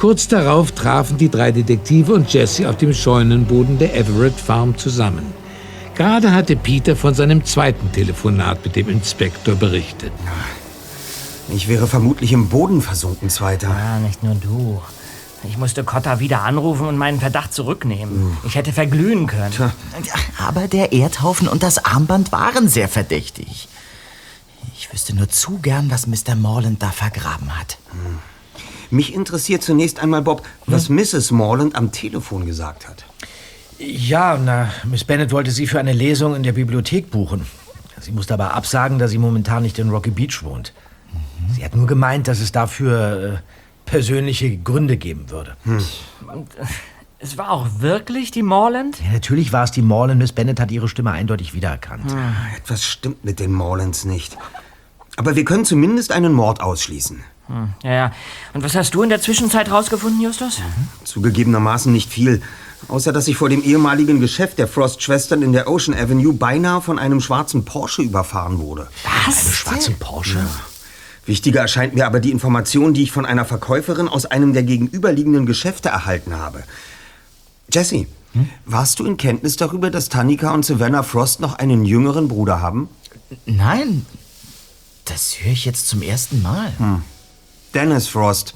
[0.03, 5.33] Kurz darauf trafen die drei Detektive und Jesse auf dem Scheunenboden der Everett Farm zusammen.
[5.95, 10.11] Gerade hatte Peter von seinem zweiten Telefonat mit dem Inspektor berichtet.
[11.47, 13.69] Ich wäre vermutlich im Boden versunken, Zweiter.
[13.69, 14.81] Ja, nicht nur du.
[15.45, 18.37] Ich musste Cotta wieder anrufen und meinen Verdacht zurücknehmen.
[18.45, 19.53] Ich hätte verglühen können.
[20.37, 23.69] Aber der Erdhaufen und das Armband waren sehr verdächtig.
[24.75, 26.35] Ich wüsste nur zu gern, was Mr.
[26.35, 27.77] Morland da vergraben hat.
[28.93, 31.31] Mich interessiert zunächst einmal, Bob, was Mrs.
[31.31, 33.05] Morland am Telefon gesagt hat.
[33.79, 37.47] Ja, na, Miss Bennet wollte sie für eine Lesung in der Bibliothek buchen.
[37.99, 40.73] Sie musste aber absagen, da sie momentan nicht in Rocky Beach wohnt.
[41.55, 45.57] Sie hat nur gemeint, dass es dafür äh, persönliche Gründe geben würde.
[45.65, 46.65] Und, äh,
[47.17, 48.99] es war auch wirklich die Morland?
[49.03, 50.19] Ja, natürlich war es die Morland.
[50.19, 52.15] Miss Bennet hat ihre Stimme eindeutig wiedererkannt.
[52.55, 54.37] Etwas stimmt mit den Morlands nicht.
[55.15, 57.23] Aber wir können zumindest einen Mord ausschließen.
[57.47, 58.11] Hm, ja, ja.
[58.53, 60.61] Und was hast du in der Zwischenzeit rausgefunden, Justus?
[61.03, 62.41] Zugegebenermaßen nicht viel.
[62.87, 66.99] Außer dass ich vor dem ehemaligen Geschäft der Frost-Schwestern in der Ocean Avenue beinahe von
[66.99, 68.87] einem schwarzen Porsche überfahren wurde.
[69.25, 69.45] Was?
[69.45, 70.45] Einen schwarzen Porsche?
[71.25, 75.45] Wichtiger erscheint mir aber die Information, die ich von einer Verkäuferin aus einem der gegenüberliegenden
[75.45, 76.63] Geschäfte erhalten habe.
[77.71, 78.07] Jesse,
[78.65, 82.89] warst du in Kenntnis darüber, dass Tanika und Savannah Frost noch einen jüngeren Bruder haben?
[83.45, 84.05] Nein,
[85.05, 86.73] das höre ich jetzt zum ersten Mal.
[86.77, 87.03] Hm.
[87.73, 88.55] Dennis Frost.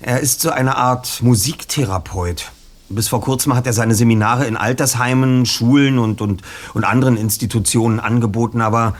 [0.00, 2.50] Er ist so eine Art Musiktherapeut.
[2.90, 6.42] Bis vor kurzem hat er seine Seminare in Altersheimen, Schulen und, und,
[6.74, 8.94] und anderen Institutionen angeboten, aber,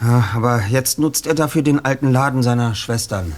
[0.00, 3.34] aber jetzt nutzt er dafür den alten Laden seiner Schwestern.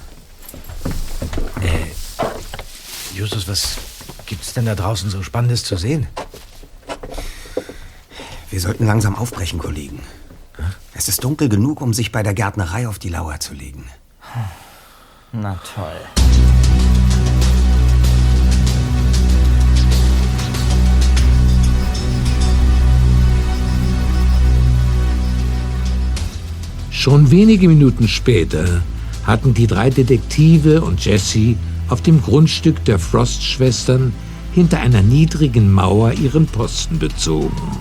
[1.61, 3.79] Äh, Justus, was
[4.27, 6.07] gibt's denn da draußen so Spannendes zu sehen?
[8.51, 10.01] Wir sollten langsam aufbrechen, Kollegen.
[10.95, 13.85] Es ist dunkel genug, um sich bei der Gärtnerei auf die Lauer zu legen.
[15.33, 15.93] Na toll.
[26.91, 28.83] Schon wenige Minuten später
[29.25, 31.57] hatten die drei Detektive und Jesse
[31.91, 34.15] auf dem Grundstück der Frost-Schwestern
[34.53, 37.77] hinter einer niedrigen Mauer ihren Posten bezogen.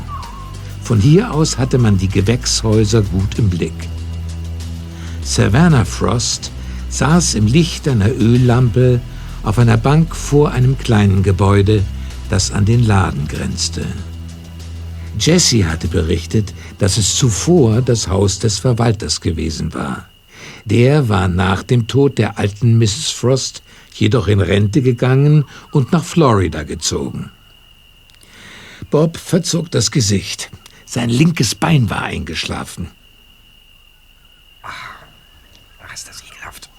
[0.84, 3.88] Von hier aus hatte man die Gewächshäuser gut im Blick.
[5.24, 6.52] Savannah Frost
[6.90, 9.02] saß im Licht einer Öllampe
[9.44, 11.84] auf einer Bank vor einem kleinen Gebäude,
[12.30, 13.86] das an den Laden grenzte.
[15.20, 20.08] Jesse hatte berichtet, dass es zuvor das Haus des Verwalters gewesen war.
[20.66, 23.12] Der war nach dem Tod der alten Mrs.
[23.12, 27.32] Frost jedoch in Rente gegangen und nach Florida gezogen.
[28.92, 30.52] Bob verzog das Gesicht.
[30.86, 32.90] Sein linkes Bein war eingeschlafen.
[34.62, 36.70] Ach, ist das ekelhaft.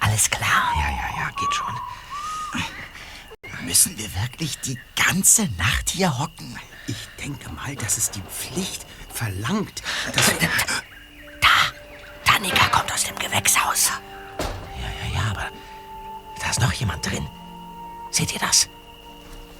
[0.00, 0.72] Alles klar?
[0.76, 1.74] Ja, ja, ja, geht schon.
[3.64, 6.58] Müssen wir wirklich die ganze Nacht hier hocken?
[6.86, 9.82] Ich denke mal, dass es die Pflicht verlangt,
[10.14, 10.48] dass wir...
[12.24, 13.90] Tanika kommt aus dem Gewächshaus.
[14.38, 14.46] Ja,
[15.04, 15.50] ja, ja, aber
[16.40, 17.28] da ist noch jemand drin.
[18.10, 18.68] Seht ihr das?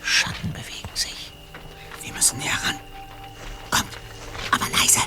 [0.03, 1.31] Schatten bewegen sich.
[2.03, 2.81] Wir müssen näher ran.
[3.71, 3.99] Kommt,
[4.51, 5.01] aber leise.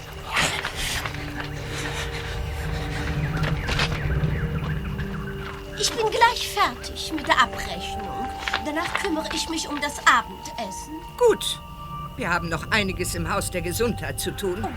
[5.80, 8.28] Ich bin gleich fertig mit der Abrechnung.
[8.66, 10.94] Danach kümmere ich mich um das Abendessen.
[11.18, 11.62] Gut.
[12.16, 14.68] Wir haben noch einiges im Haus der Gesundheit zu tun.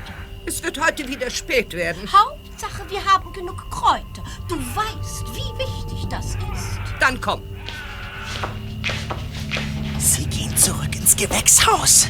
[0.47, 2.09] Es wird heute wieder spät werden.
[2.11, 4.25] Hauptsache, wir haben genug Kräuter.
[4.49, 6.81] Du weißt, wie wichtig das ist.
[6.99, 7.42] Dann komm.
[9.99, 12.09] Sie gehen zurück ins Gewächshaus.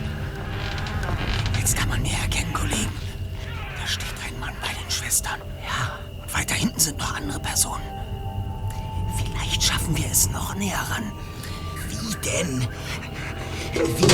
[1.59, 2.93] Jetzt kann man mehr erkennen, Kollegen.
[3.81, 5.41] Da steht ein Mann bei den Schwestern.
[5.65, 5.99] Ja.
[6.23, 8.06] Und weiter hinten sind noch andere Personen.
[9.17, 11.13] Vielleicht schaffen wir es noch näher ran.
[11.89, 12.69] Wie denn?
[13.73, 14.07] Wie?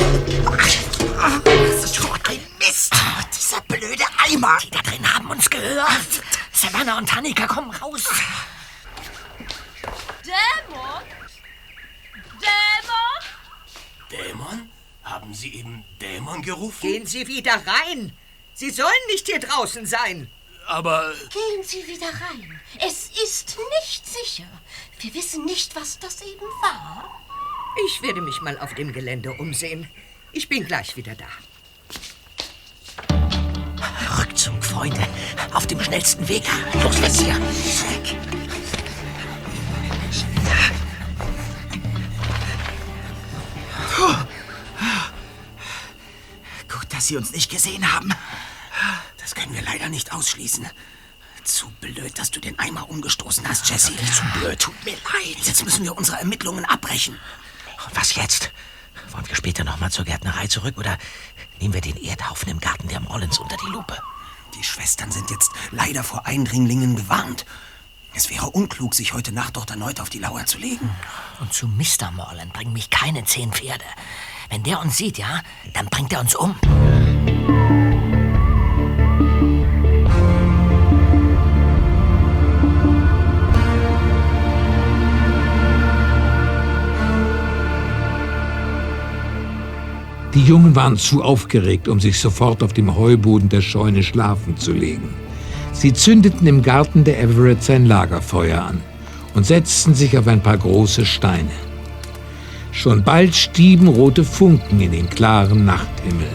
[1.19, 2.95] Ach, das ist schon ein Mist.
[3.35, 4.59] Dieser blöde Eimer.
[4.63, 6.23] Die da drin haben uns gehört.
[6.53, 8.05] Savannah und Tanika kommen raus.
[10.25, 11.03] Dämon?
[12.41, 13.21] Dämon?
[14.11, 14.71] Dämon?
[15.05, 16.81] Haben Sie eben Dämon gerufen?
[16.81, 18.17] Gehen Sie wieder rein.
[18.55, 20.31] Sie sollen nicht hier draußen sein.
[20.67, 22.61] Aber Gehen Sie wieder rein.
[22.79, 24.49] Es ist nicht sicher.
[25.01, 27.21] Wir wissen nicht, was das eben war.
[27.87, 29.89] Ich werde mich mal auf dem Gelände umsehen.
[30.33, 31.27] Ich bin gleich wieder da.
[34.19, 35.07] Rückzug, Freunde.
[35.53, 36.45] Auf dem schnellsten Weg.
[36.83, 37.35] Los, jetzt hier.
[43.95, 44.15] Puh.
[46.69, 48.15] Gut, dass Sie uns nicht gesehen haben.
[49.33, 50.67] Das können wir leider nicht ausschließen.
[51.43, 53.93] Zu blöd, dass du den Eimer umgestoßen hast, Jesse.
[53.93, 54.59] Nicht zu blöd.
[54.59, 55.39] Tut mir leid.
[55.45, 57.19] Jetzt müssen wir unsere Ermittlungen abbrechen.
[57.87, 58.53] Und was jetzt?
[59.11, 60.99] Wollen wir später noch mal zur Gärtnerei zurück oder
[61.61, 63.97] nehmen wir den Erdhaufen im Garten der Mollens unter die Lupe?
[64.55, 67.47] Die Schwestern sind jetzt leider vor Eindringlingen gewarnt.
[68.13, 70.91] Es wäre unklug, sich heute Nacht dort erneut auf die Lauer zu legen.
[71.41, 72.11] Und zu Mr.
[72.11, 73.87] Morland bringen mich keine zehn Pferde.
[74.51, 75.41] Wenn der uns sieht, ja,
[75.73, 76.55] dann bringt er uns um.
[90.35, 94.73] Die Jungen waren zu aufgeregt, um sich sofort auf dem Heuboden der Scheune schlafen zu
[94.73, 95.15] legen.
[95.73, 98.81] Sie zündeten im Garten der Everett sein Lagerfeuer an
[99.35, 101.51] und setzten sich auf ein paar große Steine.
[102.71, 106.31] Schon bald stieben rote Funken in den klaren Nachthimmel.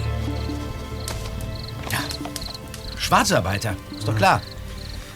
[3.08, 4.42] Schwarzarbeiter, ist doch klar.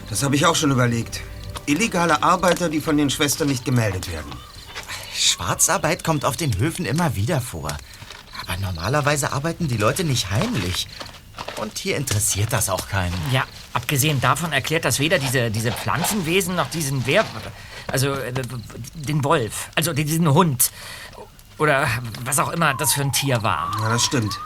[0.08, 1.20] Das habe ich auch schon überlegt.
[1.66, 4.32] Illegale Arbeiter, die von den Schwestern nicht gemeldet werden.
[5.14, 7.76] Schwarzarbeit kommt auf den Höfen immer wieder vor.
[8.46, 10.88] Aber normalerweise arbeiten die Leute nicht heimlich.
[11.56, 13.14] Und hier interessiert das auch keinen.
[13.30, 17.24] Ja, abgesehen davon erklärt das weder diese, diese Pflanzenwesen noch diesen Wer...
[17.88, 18.32] Also äh,
[18.94, 20.70] den Wolf, also diesen Hund.
[21.58, 21.88] Oder
[22.24, 23.76] was auch immer das für ein Tier war.
[23.80, 24.38] Ja, das stimmt.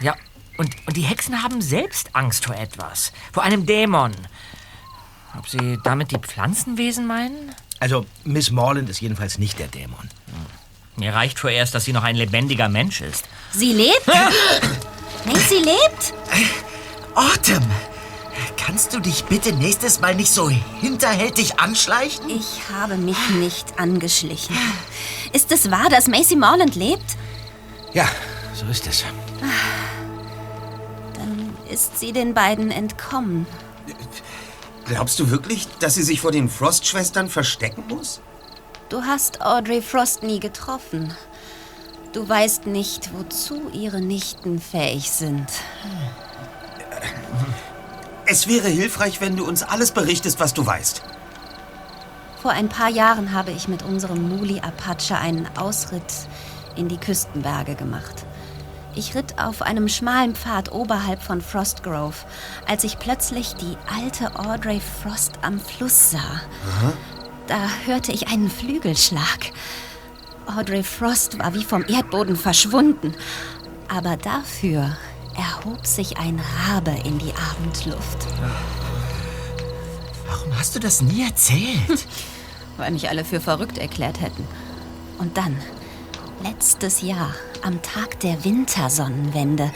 [0.00, 0.14] Ja,
[0.58, 3.12] und, und die Hexen haben selbst Angst vor etwas.
[3.32, 4.12] Vor einem Dämon.
[5.36, 7.54] Ob sie damit die Pflanzenwesen meinen?
[7.80, 10.08] Also, Miss Morland ist jedenfalls nicht der Dämon.
[10.96, 13.24] Mir reicht vorerst, dass sie noch ein lebendiger Mensch ist.
[13.52, 14.06] Sie lebt?
[15.24, 16.14] Macy lebt?
[17.14, 17.68] Autumn,
[18.56, 22.28] kannst du dich bitte nächstes Mal nicht so hinterhältig anschleichen?
[22.30, 24.56] Ich habe mich nicht angeschlichen.
[25.32, 27.16] Ist es wahr, dass Macy Morland lebt?
[27.92, 28.08] Ja,
[28.54, 29.04] so ist es.
[31.14, 33.46] Dann ist sie den beiden entkommen.
[34.86, 38.20] Glaubst du wirklich, dass sie sich vor den Frost-Schwestern verstecken muss?
[38.88, 41.12] Du hast Audrey Frost nie getroffen.
[42.12, 45.48] Du weißt nicht, wozu ihre Nichten fähig sind.
[48.26, 51.02] Es wäre hilfreich, wenn du uns alles berichtest, was du weißt.
[52.40, 56.28] Vor ein paar Jahren habe ich mit unserem Muli Apache einen Ausritt
[56.76, 58.26] in die Küstenberge gemacht.
[58.94, 62.14] Ich ritt auf einem schmalen Pfad oberhalb von Frostgrove,
[62.68, 66.42] als ich plötzlich die alte Audrey Frost am Fluss sah.
[67.46, 69.52] Da hörte ich einen Flügelschlag.
[70.46, 73.14] Audrey Frost war wie vom Erdboden verschwunden.
[73.88, 74.96] Aber dafür
[75.36, 78.26] erhob sich ein Rabe in die Abendluft.
[80.26, 82.06] Warum hast du das nie erzählt?
[82.76, 84.46] Weil mich alle für verrückt erklärt hätten.
[85.18, 85.56] Und dann,
[86.42, 89.70] letztes Jahr, am Tag der Wintersonnenwende,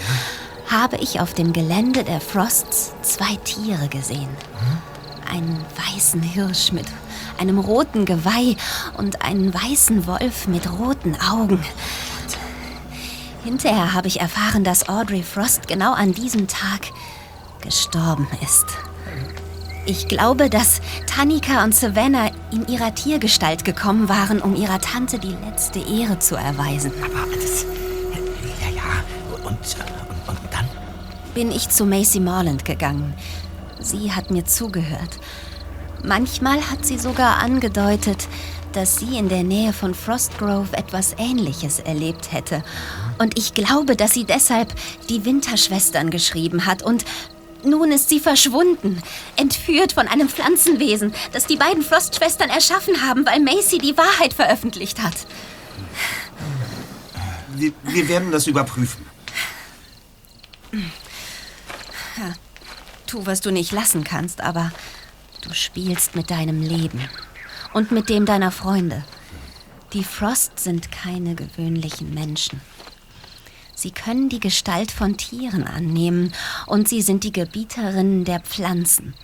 [0.69, 4.29] habe ich auf dem Gelände der Frosts zwei Tiere gesehen.
[5.31, 6.87] Einen weißen Hirsch mit
[7.39, 8.57] einem roten Geweih
[8.97, 11.61] und einen weißen Wolf mit roten Augen.
[13.45, 16.91] Hinterher habe ich erfahren, dass Audrey Frost genau an diesem Tag
[17.63, 18.67] gestorben ist.
[19.87, 25.35] Ich glaube, dass Tanika und Savannah in ihrer Tiergestalt gekommen waren, um ihrer Tante die
[25.47, 26.93] letzte Ehre zu erweisen.
[27.03, 27.65] Aber das.
[28.61, 28.83] Ja, ja.
[29.45, 30.69] Und, und, und dann?
[31.33, 33.15] Bin ich zu Macy Morland gegangen.
[33.81, 35.19] Sie hat mir zugehört.
[36.05, 38.29] Manchmal hat sie sogar angedeutet,
[38.73, 42.63] dass sie in der Nähe von Frostgrove etwas Ähnliches erlebt hätte.
[43.19, 44.75] Und ich glaube, dass sie deshalb
[45.09, 46.83] die Winterschwestern geschrieben hat.
[46.83, 47.05] Und
[47.65, 49.03] nun ist sie verschwunden,
[49.37, 55.03] entführt von einem Pflanzenwesen, das die beiden Frostschwestern erschaffen haben, weil Macy die Wahrheit veröffentlicht
[55.03, 55.17] hat.
[57.57, 59.05] Wir, wir werden das überprüfen.
[60.73, 62.35] Ja,
[63.07, 64.71] tu, was du nicht lassen kannst, aber
[65.49, 67.01] du spielst mit deinem Leben
[67.73, 69.05] und mit dem deiner Freunde.
[69.95, 72.61] Die Frost sind keine gewöhnlichen Menschen.
[73.75, 76.35] Sie können die Gestalt von Tieren annehmen
[76.67, 79.15] und sie sind die Gebieterinnen der Pflanzen.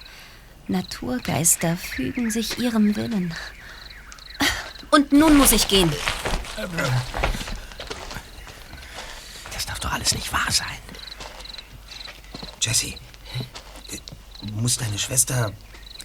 [0.67, 3.35] Naturgeister fügen sich ihrem Willen.
[4.91, 5.93] Und nun muss ich gehen.
[9.53, 10.79] Das darf doch alles nicht wahr sein.
[12.63, 13.99] Jesse, äh,
[14.53, 15.53] muss deine Schwester.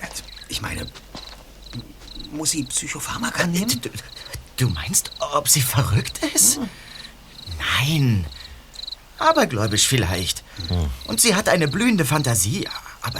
[0.02, 0.88] Also, Ich meine,
[2.32, 3.82] muss sie Psychopharmaka nehmen?
[3.82, 3.90] Du,
[4.58, 6.60] du meinst, ob sie verrückt ist?
[7.80, 8.26] Nein.
[9.18, 10.44] Abergläubisch vielleicht.
[11.06, 12.68] Und sie hat eine blühende Fantasie,
[13.02, 13.20] aber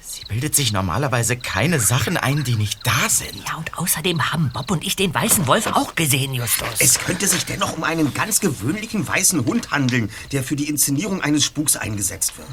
[0.00, 3.34] sie bildet sich normalerweise keine Sachen ein, die nicht da sind.
[3.48, 6.68] Ja, und außerdem haben Bob und ich den weißen Wolf auch gesehen, Justus.
[6.80, 11.22] Es könnte sich dennoch um einen ganz gewöhnlichen weißen Hund handeln, der für die Inszenierung
[11.22, 12.48] eines Spuks eingesetzt wird.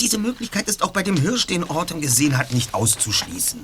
[0.00, 3.60] Diese Möglichkeit ist auch bei dem Hirsch, den Autumn gesehen hat, nicht auszuschließen.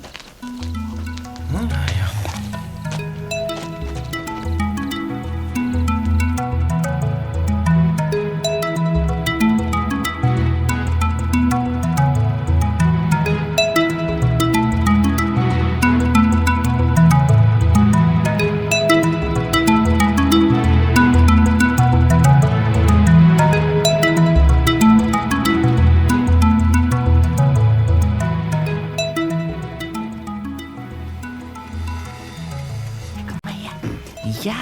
[34.43, 34.53] Ja,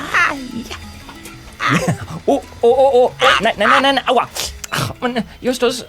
[0.68, 0.76] ja.
[2.26, 3.12] Oh, oh, oh, oh.
[3.40, 4.08] Nein, nein, nein, nein.
[4.08, 4.28] Aua.
[4.70, 5.84] Ach, Mann, Justus,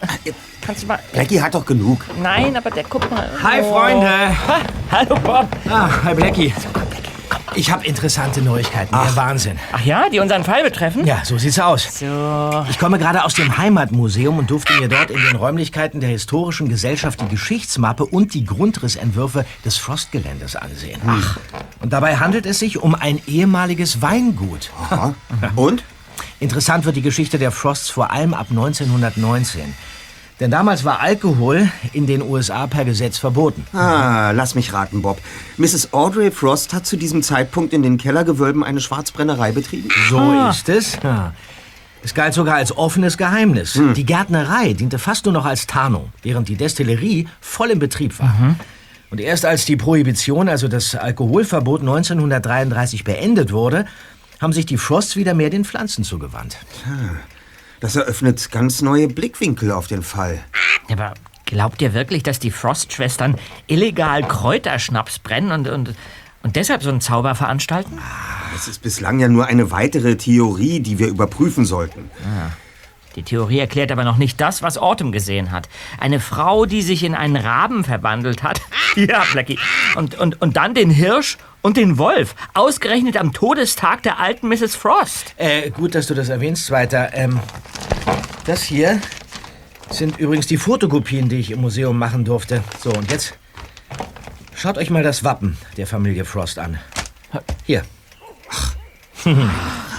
[0.61, 0.99] kannst du mal...
[1.11, 2.05] Blackie hat doch genug.
[2.21, 3.29] Nein, aber der guckt mal...
[3.41, 3.71] Hi, Oh.
[3.73, 4.07] Freunde.
[4.47, 4.59] Ha,
[4.91, 5.47] hallo, Bob.
[5.69, 6.53] Ah, hi, Blackie.
[7.57, 8.93] Ich habe interessante Neuigkeiten.
[8.93, 9.57] Der Wahnsinn.
[9.71, 11.05] Ach ja, die unseren Fall betreffen?
[11.05, 11.99] Ja, so sieht's aus.
[11.99, 12.65] So.
[12.69, 16.67] Ich komme gerade aus dem Heimatmuseum und durfte mir dort in den Räumlichkeiten der Historischen
[16.67, 20.99] Gesellschaft die Geschichtsmappe und die Grundrissentwürfe des Frostgeländes ansehen.
[21.07, 21.37] Ach.
[21.81, 24.71] Und dabei handelt es sich um ein ehemaliges Weingut.
[25.55, 25.83] Und?
[26.41, 29.73] Interessant wird die Geschichte der Frosts vor allem ab 1919.
[30.39, 33.65] Denn damals war Alkohol in den USA per Gesetz verboten.
[33.73, 35.19] Ah, lass mich raten, Bob.
[35.57, 35.93] Mrs.
[35.93, 39.89] Audrey Frost hat zu diesem Zeitpunkt in den Kellergewölben eine Schwarzbrennerei betrieben?
[40.09, 40.97] So ist es.
[41.01, 41.33] Ja.
[42.03, 43.79] Es galt sogar als offenes Geheimnis.
[43.95, 48.55] Die Gärtnerei diente fast nur noch als Tarnung, während die Destillerie voll im Betrieb war.
[49.09, 53.85] Und erst als die Prohibition, also das Alkoholverbot 1933 beendet wurde,
[54.41, 56.57] haben sich die Frosts wieder mehr den Pflanzen zugewandt.
[57.85, 60.43] Das eröffnet ganz neue Blickwinkel auf den Fall.
[60.91, 61.13] Aber
[61.45, 63.35] glaubt ihr wirklich, dass die Frost-Schwestern
[63.67, 65.95] illegal Kräuterschnaps brennen und, und,
[66.41, 67.99] und deshalb so einen Zauber veranstalten?
[68.53, 72.09] Das ist bislang ja nur eine weitere Theorie, die wir überprüfen sollten.
[72.23, 72.53] Ah.
[73.17, 75.69] Die Theorie erklärt aber noch nicht das, was Autumn gesehen hat.
[75.99, 78.61] Eine Frau, die sich in einen Raben verwandelt hat.
[78.95, 79.59] ja, Blackie.
[79.95, 82.35] Und, und, und dann den Hirsch und den Wolf.
[82.53, 84.75] Ausgerechnet am Todestag der alten Mrs.
[84.75, 85.33] Frost.
[85.37, 87.09] Äh, gut, dass du das erwähnst, weiter.
[87.13, 87.39] Ähm,
[88.45, 89.01] das hier
[89.89, 92.63] sind übrigens die Fotokopien, die ich im Museum machen durfte.
[92.83, 93.35] So, und jetzt
[94.55, 96.77] schaut euch mal das Wappen der Familie Frost an.
[97.65, 97.83] Hier.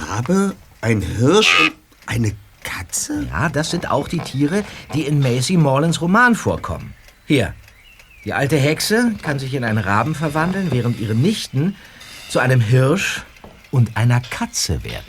[0.08, 1.72] Rabe, ein Hirsch und
[2.06, 3.26] eine Katze?
[3.28, 4.62] Ja, das sind auch die Tiere,
[4.94, 6.94] die in Macy Morlands Roman vorkommen.
[7.26, 7.54] Hier.
[8.26, 11.76] Die alte Hexe kann sich in einen Raben verwandeln, während ihre Nichten
[12.28, 13.22] zu einem Hirsch
[13.70, 15.06] und einer Katze werden.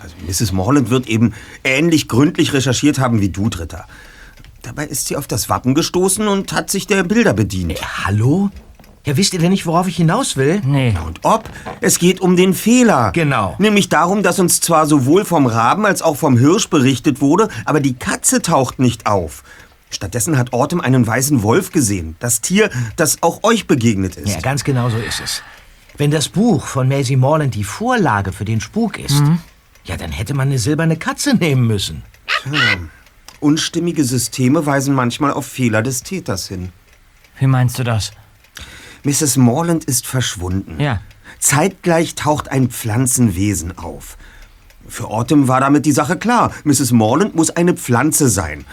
[0.00, 0.52] Also Mrs.
[0.52, 1.34] Morland wird eben
[1.64, 3.86] ähnlich gründlich recherchiert haben wie du, Dritter.
[4.62, 7.72] Dabei ist sie auf das Wappen gestoßen und hat sich der Bilder bedient.
[7.72, 8.50] Äh, hallo?
[9.04, 10.60] Ja, wisst ihr denn nicht, worauf ich hinaus will?
[10.64, 10.94] Nee.
[11.04, 11.50] Und ob?
[11.80, 13.10] Es geht um den Fehler.
[13.12, 13.56] Genau.
[13.58, 17.80] Nämlich darum, dass uns zwar sowohl vom Raben als auch vom Hirsch berichtet wurde, aber
[17.80, 19.42] die Katze taucht nicht auf.
[19.90, 22.16] Stattdessen hat Autumn einen weißen Wolf gesehen.
[22.20, 24.34] Das Tier, das auch euch begegnet ist.
[24.34, 25.42] Ja, ganz genau so ist es.
[25.96, 29.40] Wenn das Buch von Maisie Morland die Vorlage für den Spuk ist, Mhm.
[29.84, 32.02] ja, dann hätte man eine silberne Katze nehmen müssen.
[32.44, 32.58] Tja,
[33.40, 36.70] unstimmige Systeme weisen manchmal auf Fehler des Täters hin.
[37.38, 38.12] Wie meinst du das?
[39.02, 39.36] Mrs.
[39.38, 40.78] Morland ist verschwunden.
[40.78, 41.00] Ja.
[41.38, 44.16] Zeitgleich taucht ein Pflanzenwesen auf.
[44.86, 46.52] Für Autumn war damit die Sache klar.
[46.64, 46.92] Mrs.
[46.92, 48.64] Morland muss eine Pflanze sein.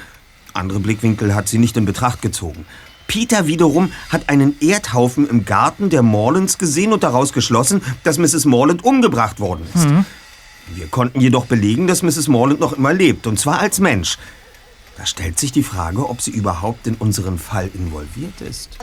[0.57, 2.65] Andere Blickwinkel hat sie nicht in Betracht gezogen.
[3.07, 8.45] Peter wiederum hat einen Erdhaufen im Garten der Morlands gesehen und daraus geschlossen, dass Mrs.
[8.45, 9.87] Morland umgebracht worden ist.
[10.75, 12.27] Wir konnten jedoch belegen, dass Mrs.
[12.27, 14.17] Morland noch immer lebt, und zwar als Mensch.
[14.97, 18.77] Da stellt sich die Frage, ob sie überhaupt in unseren Fall involviert ist.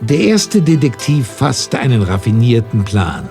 [0.00, 3.28] Der erste Detektiv fasste einen raffinierten Plan.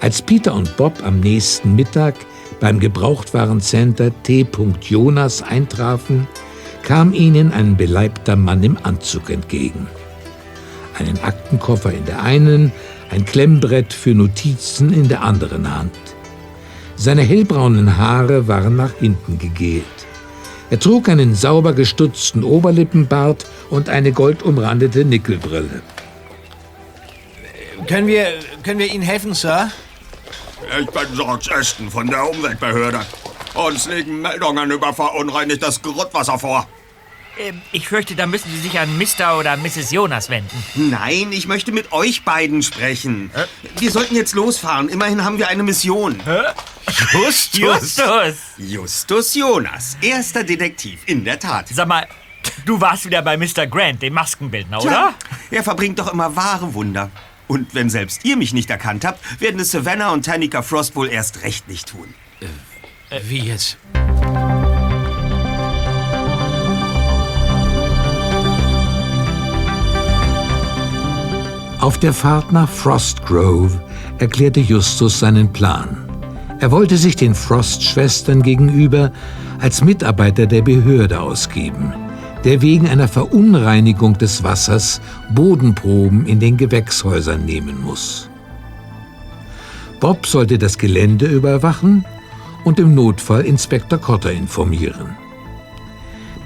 [0.00, 2.14] Als Peter und Bob am nächsten Mittag
[2.60, 4.46] beim Gebrauchtwarencenter T.
[4.82, 6.28] Jonas eintrafen,
[6.82, 9.86] kam ihnen ein beleibter Mann im Anzug entgegen.
[10.98, 12.70] Einen Aktenkoffer in der einen,
[13.10, 15.94] ein Klemmbrett für Notizen in der anderen Hand.
[16.96, 20.01] Seine hellbraunen Haare waren nach hinten gegelt.
[20.72, 25.82] Er trug einen sauber gestutzten Oberlippenbart und eine goldumrandete Nickelbrille.
[27.86, 28.28] Können wir,
[28.62, 29.70] können wir Ihnen helfen, Sir?
[30.80, 33.00] Ich bin George Ashton von der Umweltbehörde.
[33.52, 36.66] Uns liegen Meldungen über verunreinigtes Grundwasser vor.
[37.38, 39.38] Ähm, Ich fürchte, da müssen Sie sich an Mr.
[39.38, 39.90] oder Mrs.
[39.90, 40.62] Jonas wenden.
[40.74, 43.30] Nein, ich möchte mit euch beiden sprechen.
[43.78, 44.88] Wir sollten jetzt losfahren.
[44.88, 46.20] Immerhin haben wir eine Mission.
[47.12, 47.52] Justus.
[47.58, 48.36] Justus.
[48.58, 51.68] Justus Jonas, erster Detektiv, in der Tat.
[51.68, 52.06] Sag mal,
[52.66, 53.66] du warst wieder bei Mr.
[53.66, 55.14] Grant, dem Maskenbildner, Tja, oder?
[55.50, 57.10] er verbringt doch immer wahre Wunder.
[57.48, 61.08] Und wenn selbst ihr mich nicht erkannt habt, werden es Savannah und Tanika Frost wohl
[61.08, 62.12] erst recht nicht tun.
[63.24, 63.76] Wie jetzt?
[71.82, 73.72] Auf der Fahrt nach Frostgrove
[74.18, 75.96] erklärte Justus seinen Plan.
[76.60, 79.10] Er wollte sich den Frost-Schwestern gegenüber
[79.58, 81.92] als Mitarbeiter der Behörde ausgeben,
[82.44, 85.00] der wegen einer Verunreinigung des Wassers
[85.34, 88.30] Bodenproben in den Gewächshäusern nehmen muss.
[89.98, 92.04] Bob sollte das Gelände überwachen
[92.62, 95.16] und im Notfall Inspektor Cotter informieren.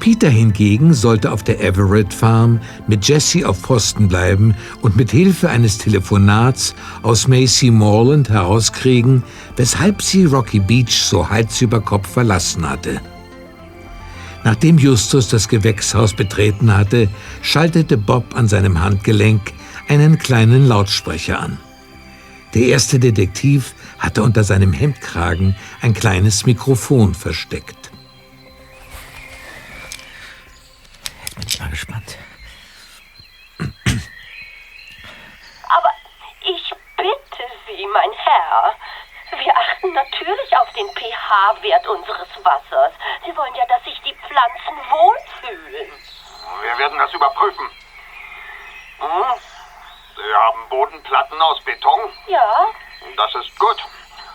[0.00, 5.50] Peter hingegen sollte auf der Everett Farm mit Jesse auf Posten bleiben und mit Hilfe
[5.50, 9.22] eines Telefonats aus Macy Morland herauskriegen,
[9.56, 13.00] weshalb sie Rocky Beach so Hals über Kopf verlassen hatte.
[14.44, 17.08] Nachdem Justus das Gewächshaus betreten hatte,
[17.42, 19.52] schaltete Bob an seinem Handgelenk
[19.88, 21.58] einen kleinen Lautsprecher an.
[22.54, 27.85] Der erste Detektiv hatte unter seinem Hemdkragen ein kleines Mikrofon versteckt.
[31.46, 32.18] Bin ich mal gespannt.
[35.68, 35.90] Aber
[36.40, 38.74] ich bitte Sie, mein Herr.
[39.30, 42.94] Wir achten natürlich auf den pH-Wert unseres Wassers.
[43.24, 45.92] Sie wollen ja, dass sich die Pflanzen wohlfühlen.
[46.62, 47.70] Wir werden das überprüfen.
[48.98, 49.40] Hm?
[50.16, 52.12] Sie haben Bodenplatten aus Beton?
[52.26, 52.66] Ja?
[53.16, 53.84] Das ist gut.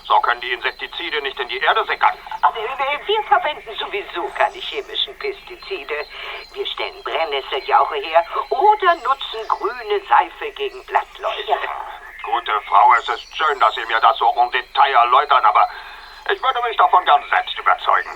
[0.06, 2.18] So können die Insektizide nicht in die Erde sickern.
[2.42, 6.06] Aber wir, wir verwenden sowieso keine chemischen Pestizide.
[6.54, 11.58] Wir stellen Brennnesseljauche her oder nutzen grüne Seife gegen Blattläuse.
[12.24, 15.70] Gute Frau, es ist schön, dass Sie mir das so en Detail erläutern, aber
[16.32, 18.12] ich würde mich davon gern selbst überzeugen.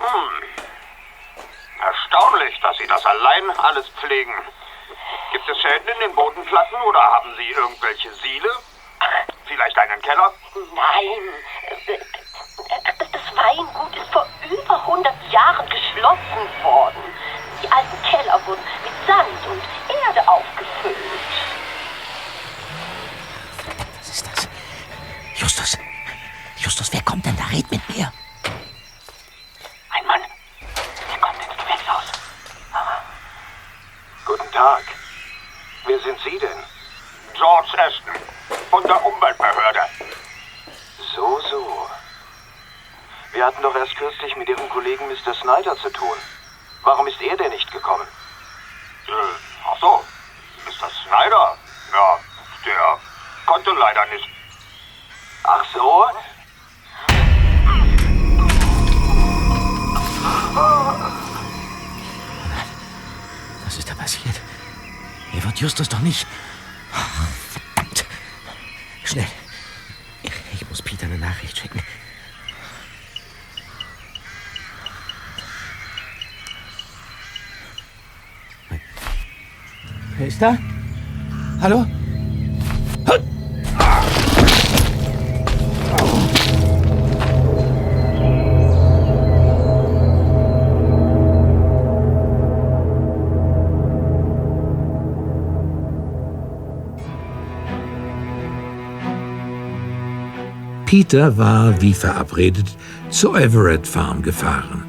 [0.00, 0.42] Hm.
[1.80, 4.34] Erstaunlich, dass Sie das allein alles pflegen.
[5.32, 8.50] Gibt es Schäden in den Bodenplatten oder haben Sie irgendwelche Siele?
[9.48, 10.32] Vielleicht einen Keller?
[10.74, 11.22] Nein.
[12.98, 17.02] Das Weingut ist vor über 100 Jahren geschlossen worden.
[17.62, 19.62] Die alten Keller wurden mit Sand und
[20.06, 20.96] Erde aufgefüllt.
[23.98, 24.48] Was ist das?
[25.34, 25.78] Justus!
[26.56, 27.44] Justus, wer kommt denn da?
[27.44, 28.12] Red mit mir.
[29.90, 30.20] Ein Mann.
[31.10, 32.12] Er kommt ins Gewächshaus.
[34.26, 34.82] Guten Tag.
[35.86, 36.64] Wer sind Sie denn?
[37.34, 38.12] George Aston.
[38.70, 39.80] Von der Umweltbehörde.
[41.14, 41.88] So, so.
[43.32, 45.34] Wir hatten doch erst kürzlich mit Ihrem Kollegen Mr.
[45.34, 46.16] Snyder zu tun.
[46.82, 48.06] Warum ist er denn nicht gekommen?
[49.06, 49.12] Äh,
[49.64, 50.02] ach so.
[50.64, 50.88] Mr.
[50.88, 51.58] Snyder?
[51.92, 52.18] Ja,
[52.64, 52.98] der
[53.44, 54.28] konnte leider nicht.
[55.44, 56.06] Ach so?
[63.64, 64.40] Was ist da passiert?
[65.32, 66.26] Hier wird Justus doch nicht.
[67.52, 68.06] Verdammt.
[69.04, 69.28] Schnell.
[70.54, 71.82] Ich muss Peter eine Nachricht schicken.
[80.18, 80.58] Wer ist da?
[81.60, 81.84] Hallo?
[100.86, 102.64] Peter war, wie verabredet,
[103.10, 104.84] zur Everett Farm gefahren.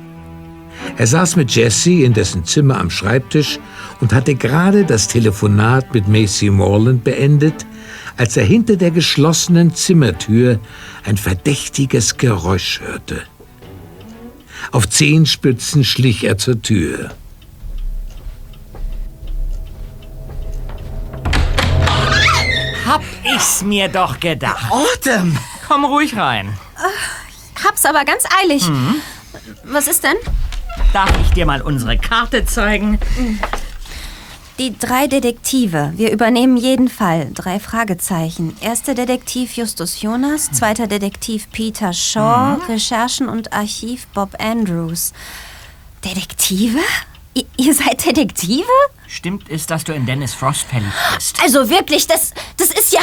[0.97, 3.59] Er saß mit Jesse in dessen Zimmer am Schreibtisch
[3.99, 7.65] und hatte gerade das Telefonat mit Macy Morland beendet,
[8.17, 10.59] als er hinter der geschlossenen Zimmertür
[11.05, 13.21] ein verdächtiges Geräusch hörte.
[14.71, 17.11] Auf Zehenspitzen schlich er zur Tür.
[22.85, 24.71] Hab ich's mir doch gedacht.
[24.71, 25.37] Autumn!
[25.67, 26.57] Komm ruhig rein.
[27.63, 28.67] Hab's aber ganz eilig.
[28.67, 28.95] Mhm.
[29.63, 30.15] Was ist denn?
[30.93, 32.99] Darf ich dir mal unsere Karte zeigen?
[34.59, 35.93] Die drei Detektive.
[35.95, 37.31] Wir übernehmen jeden Fall.
[37.33, 38.57] Drei Fragezeichen.
[38.59, 42.63] Erster Detektiv Justus Jonas, zweiter Detektiv Peter Shaw, Mhm.
[42.63, 45.13] Recherchen und Archiv Bob Andrews.
[46.03, 46.79] Detektive?
[47.37, 48.67] I ihr seid Detektive?
[49.07, 51.41] Stimmt es, dass du in Dennis Frost verliebt bist?
[51.41, 53.01] Also wirklich, das, das ist ja...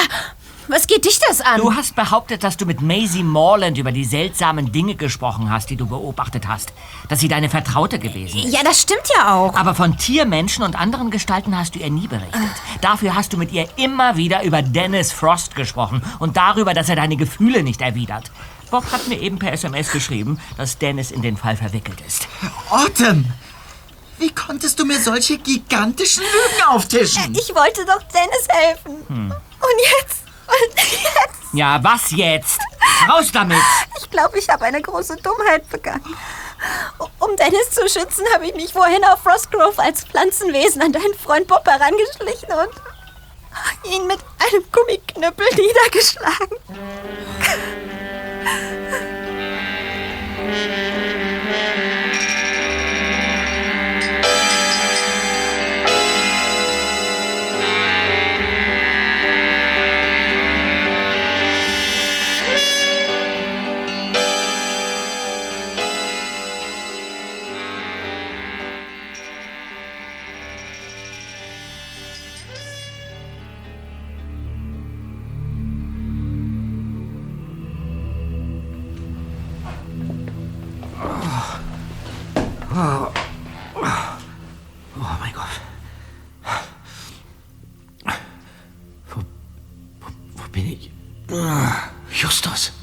[0.68, 1.58] Was geht dich das an?
[1.60, 5.76] Du hast behauptet, dass du mit Maisie Morland über die seltsamen Dinge gesprochen hast, die
[5.76, 6.72] du beobachtet hast.
[7.08, 8.52] Dass sie deine Vertraute gewesen ist.
[8.52, 9.54] Ja, das stimmt ja auch.
[9.54, 12.40] Aber von Tiermenschen und anderen Gestalten hast du ihr nie berichtet.
[12.80, 16.96] Dafür hast du mit ihr immer wieder über Dennis Frost gesprochen und darüber, dass er
[16.96, 18.32] deine Gefühle nicht erwidert.
[18.70, 22.26] Bob hat mir eben per SMS geschrieben, dass Dennis in den Fall verwickelt ist.
[22.70, 23.24] Autumn!
[24.18, 27.34] Wie konntest du mir solche gigantischen Lügen auftischen?
[27.34, 28.96] Ich wollte doch Dennis helfen.
[29.08, 29.30] Hm.
[29.30, 30.25] Und jetzt?
[30.76, 31.52] Jetzt?
[31.52, 32.60] Ja, was jetzt?
[33.08, 33.62] Raus damit!
[33.98, 36.16] Ich glaube, ich habe eine große Dummheit begangen.
[37.18, 41.46] Um Dennis zu schützen, habe ich mich vorhin auf Frostgrove als Pflanzenwesen an deinen Freund
[41.46, 46.58] Bob herangeschlichen und ihn mit einem Gummiknüppel niedergeschlagen.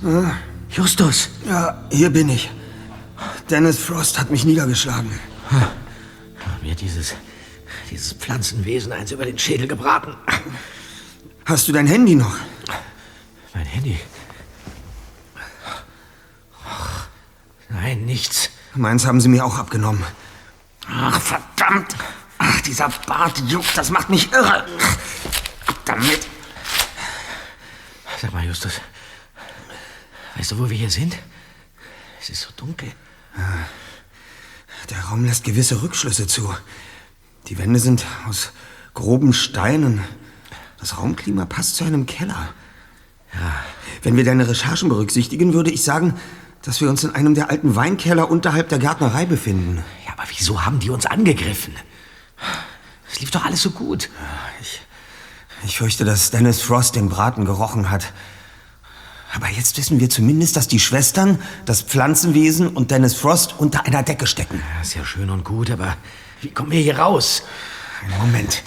[0.04, 0.34] Justus.
[0.70, 1.30] Justus.
[1.46, 2.50] Ja, hier bin ich.
[3.50, 5.18] Dennis Frost hat mich niedergeschlagen.
[6.62, 7.16] Mir dieses,
[7.90, 10.16] dieses Pflanzenwesen eins über den Schädel gebraten.
[11.46, 12.36] Hast du dein Handy noch?
[13.54, 14.00] Mein Handy?
[16.68, 17.08] Ach,
[17.70, 18.50] nein, nichts.
[18.74, 20.04] Meins haben sie mir auch abgenommen.
[20.90, 21.96] Ach, verdammt.
[22.40, 24.66] Ach, dieser Bart juckt, das macht mich irre.
[25.68, 26.28] Ab damit.
[28.22, 28.82] Sag mal, Justus,
[30.44, 31.16] weißt du, wo wir hier sind?
[32.20, 32.92] Es ist so dunkel.
[34.90, 36.54] Der Raum lässt gewisse Rückschlüsse zu.
[37.48, 38.52] Die Wände sind aus
[38.94, 40.02] groben Steinen.
[40.82, 42.50] Das Raumklima passt zu einem Keller.
[43.34, 43.56] Ja.
[44.02, 46.20] Wenn wir deine Recherchen berücksichtigen, würde ich sagen,
[46.62, 49.82] dass wir uns in einem der alten Weinkeller unterhalb der Gärtnerei befinden.
[50.06, 51.74] Ja, aber wieso haben die uns angegriffen?
[53.10, 54.10] Es lief doch alles so gut.
[54.60, 54.82] Ich,
[55.64, 58.12] ich fürchte, dass Dennis Frost den Braten gerochen hat.
[59.36, 64.04] Aber jetzt wissen wir zumindest, dass die Schwestern, das Pflanzenwesen und Dennis Frost unter einer
[64.04, 64.62] Decke stecken.
[64.76, 65.98] Ja, ist ja schön und gut, aber
[66.42, 67.44] wie kommen wir hier raus?
[68.04, 68.62] Einen Moment.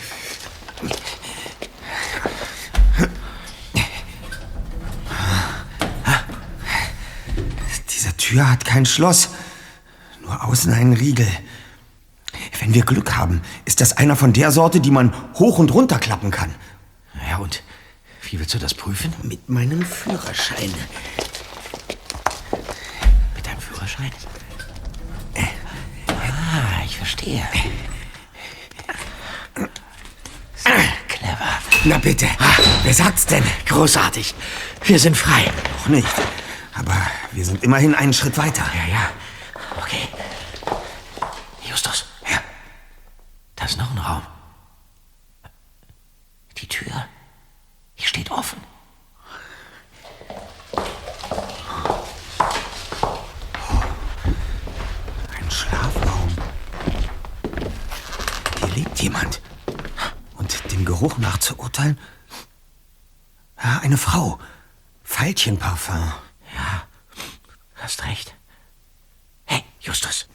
[7.91, 9.29] Diese Tür hat kein Schloss,
[10.23, 11.29] nur außen einen Riegel.
[12.59, 15.99] Wenn wir Glück haben, ist das einer von der Sorte, die man hoch und runter
[15.99, 16.53] klappen kann.
[17.31, 17.63] Ja, und
[18.31, 19.13] wie willst du das prüfen?
[19.23, 20.73] Mit meinem Führerschein.
[23.35, 24.11] Mit deinem Führerschein?
[26.09, 27.47] Ah, ich verstehe.
[31.09, 31.49] Clever.
[31.85, 32.29] Na bitte,
[32.83, 33.45] wer sagt's denn?
[33.67, 34.35] Großartig.
[34.85, 35.51] Wir sind frei.
[35.79, 36.15] Noch nicht.
[36.75, 36.97] Aber
[37.33, 38.65] wir sind immerhin einen Schritt weiter.
[38.75, 39.11] Ja, ja.
[39.79, 40.09] Okay.
[41.69, 42.07] Justus.
[42.31, 42.39] Ja.
[43.55, 44.23] Da ist noch ein Raum.
[46.59, 47.07] Die Tür.
[47.99, 48.61] Die steht offen.
[55.37, 56.37] Ein Schlafraum.
[58.59, 59.41] Hier lebt jemand.
[60.37, 61.99] Und dem Geruch nach zu urteilen.
[63.63, 64.39] Ja, eine Frau.
[65.05, 66.13] Veilchenparfum.
[66.55, 66.87] Ja,
[67.77, 68.35] hast recht.
[69.45, 70.29] Hey, Justus.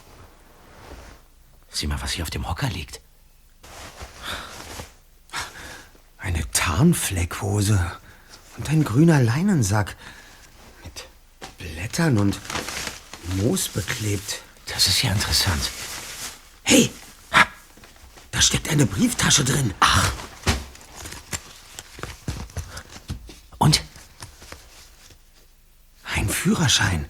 [1.70, 3.01] Sieh mal, was hier auf dem Hocker liegt.
[6.22, 7.92] Eine Tarnfleckhose
[8.58, 9.96] und ein grüner Leinensack
[10.84, 11.08] mit
[11.58, 12.40] Blättern und
[13.38, 14.42] Moos beklebt.
[14.68, 15.72] Das ist ja interessant.
[16.64, 16.92] Hey,
[18.32, 19.74] da steckt eine Brieftasche drin.
[19.80, 20.12] Ach.
[23.58, 23.82] Und?
[26.16, 27.08] Ein Führerschein.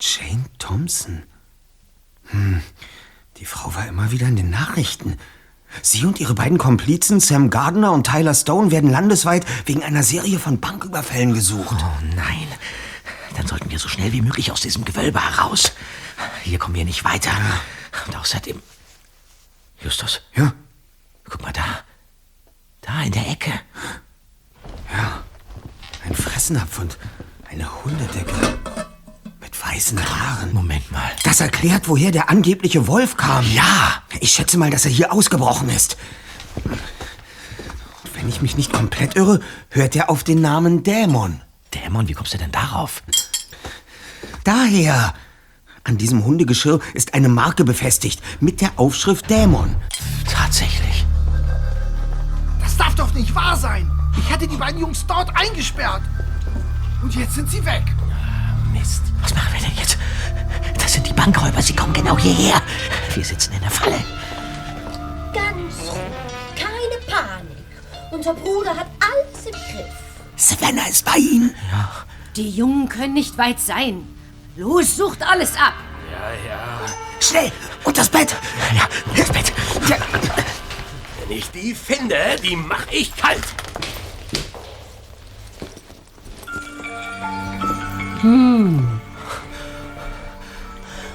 [0.00, 1.22] Jane Thompson.
[2.26, 2.62] Hm,
[3.36, 5.18] die Frau war immer wieder in den Nachrichten.
[5.82, 10.38] Sie und ihre beiden Komplizen, Sam Gardner und Tyler Stone, werden landesweit wegen einer Serie
[10.38, 11.76] von Banküberfällen gesucht.
[11.80, 12.48] Oh nein.
[13.36, 15.72] Dann sollten wir so schnell wie möglich aus diesem Gewölbe heraus.
[16.42, 17.32] Hier kommen wir nicht weiter.
[18.06, 18.62] Und außerdem.
[19.82, 20.20] Justus?
[20.34, 20.52] Ja?
[21.28, 21.80] Guck mal da.
[22.80, 23.52] Da in der Ecke.
[24.92, 25.24] Ja.
[26.04, 26.98] Ein Fressnapf und
[27.50, 28.58] eine Hundedecke.
[29.66, 30.52] Weißen Haaren.
[30.52, 31.10] Moment mal.
[31.22, 33.44] Das erklärt, woher der angebliche Wolf kam.
[33.52, 34.02] Ja.
[34.20, 35.96] Ich schätze mal, dass er hier ausgebrochen ist.
[36.64, 36.78] Und
[38.14, 39.40] wenn ich mich nicht komplett irre,
[39.70, 41.40] hört er auf den Namen Dämon.
[41.72, 43.02] Dämon, wie kommst du denn darauf?
[44.44, 45.14] Daher.
[45.86, 49.76] An diesem Hundegeschirr ist eine Marke befestigt mit der Aufschrift Dämon.
[50.26, 51.04] Tatsächlich.
[52.60, 53.90] Das darf doch nicht wahr sein.
[54.16, 56.02] Ich hätte die beiden Jungs dort eingesperrt.
[57.02, 57.82] Und jetzt sind sie weg.
[58.84, 59.02] Mist.
[59.22, 59.96] Was machen wir denn jetzt?
[60.78, 61.62] Das sind die Bankräuber.
[61.62, 62.60] Sie kommen genau hierher.
[63.14, 63.98] Wir sitzen in der Falle.
[65.32, 66.02] Ganz ruhig.
[66.54, 67.64] Keine Panik.
[68.10, 69.94] Unser Bruder hat alles im Griff.
[70.36, 71.54] Savannah ist bei Ihnen.
[72.36, 74.06] Die Jungen können nicht weit sein.
[74.56, 75.74] Los, sucht alles ab.
[76.12, 76.80] Ja, ja.
[77.20, 77.50] Schnell,
[77.84, 78.36] und das Bett.
[78.74, 79.52] Ja, das Bett.
[79.88, 79.96] Ja.
[81.20, 83.44] Wenn ich die finde, die mach ich kalt.
[88.24, 89.00] Hm.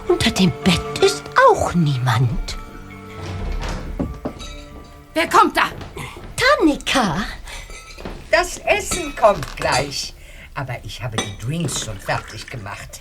[0.08, 2.56] Unter dem Bett ist auch niemand.
[5.16, 5.72] Wer kommt da?
[6.38, 7.26] Tanika.
[8.30, 10.14] Das Essen kommt gleich.
[10.54, 13.00] Aber ich habe die Drinks schon fertig gemacht.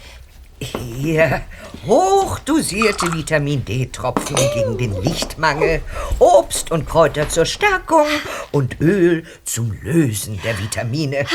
[0.59, 1.43] Hier,
[1.87, 5.83] hochdosierte Vitamin D-Tropfen gegen den Lichtmangel,
[6.19, 8.07] Obst und Kräuter zur Stärkung
[8.53, 11.27] und Öl zum Lösen der Vitamine.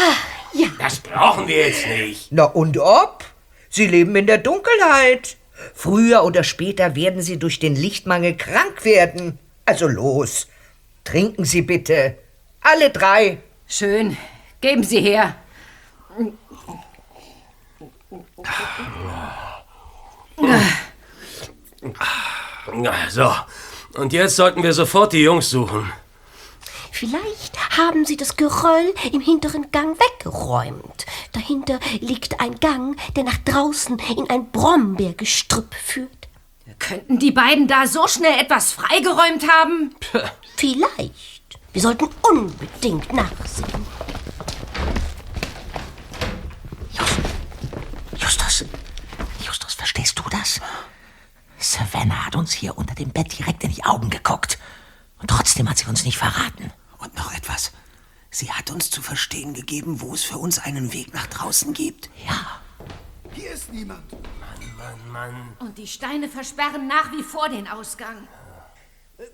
[0.54, 0.68] Ja.
[0.80, 2.28] Das brauchen wir jetzt nicht.
[2.32, 3.24] Na und ob?
[3.70, 5.38] Sie leben in der Dunkelheit.
[5.74, 9.40] Früher oder später werden Sie durch den Lichtmangel krank werden.
[9.66, 10.48] Also los,
[11.04, 12.18] trinken Sie bitte.
[12.62, 13.38] Alle drei.
[13.68, 14.18] Schön.
[14.62, 15.36] Geben Sie her.
[22.74, 23.34] Na, So,
[23.96, 25.92] und jetzt sollten wir sofort die Jungs suchen.
[26.94, 31.08] Vielleicht haben sie das Geröll im hinteren Gang weggeräumt.
[31.32, 36.30] Dahinter liegt ein Gang, der nach draußen in ein Brombeergestrüpp führt.
[36.78, 39.96] Könnten die beiden da so schnell etwas freigeräumt haben?
[40.56, 41.60] Vielleicht.
[41.74, 43.88] Wir sollten unbedingt nachsehen.
[48.18, 48.66] Justus,
[49.44, 50.62] Justus, verstehst du das?
[51.58, 54.60] Savannah hat uns hier unter dem Bett direkt in die Augen geguckt.
[55.20, 56.72] Und trotzdem hat sie uns nicht verraten.
[57.04, 57.72] Und noch etwas.
[58.30, 62.10] Sie hat uns zu verstehen gegeben, wo es für uns einen Weg nach draußen gibt.
[62.26, 62.62] Ja.
[63.34, 64.12] Hier ist niemand.
[64.78, 65.54] Mann, Mann.
[65.60, 68.28] Und die Steine versperren nach wie vor den Ausgang.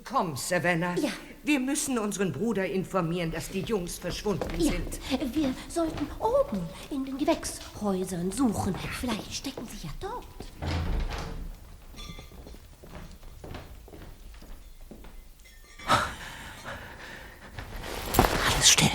[0.03, 0.95] Komm, Savannah.
[0.95, 1.09] Ja.
[1.43, 4.99] Wir müssen unseren Bruder informieren, dass die Jungs verschwunden Ja, sind.
[5.33, 8.75] wir sollten oben in den Gewächshäusern suchen.
[8.99, 10.25] Vielleicht stecken sie ja dort.
[18.59, 18.89] Alles still.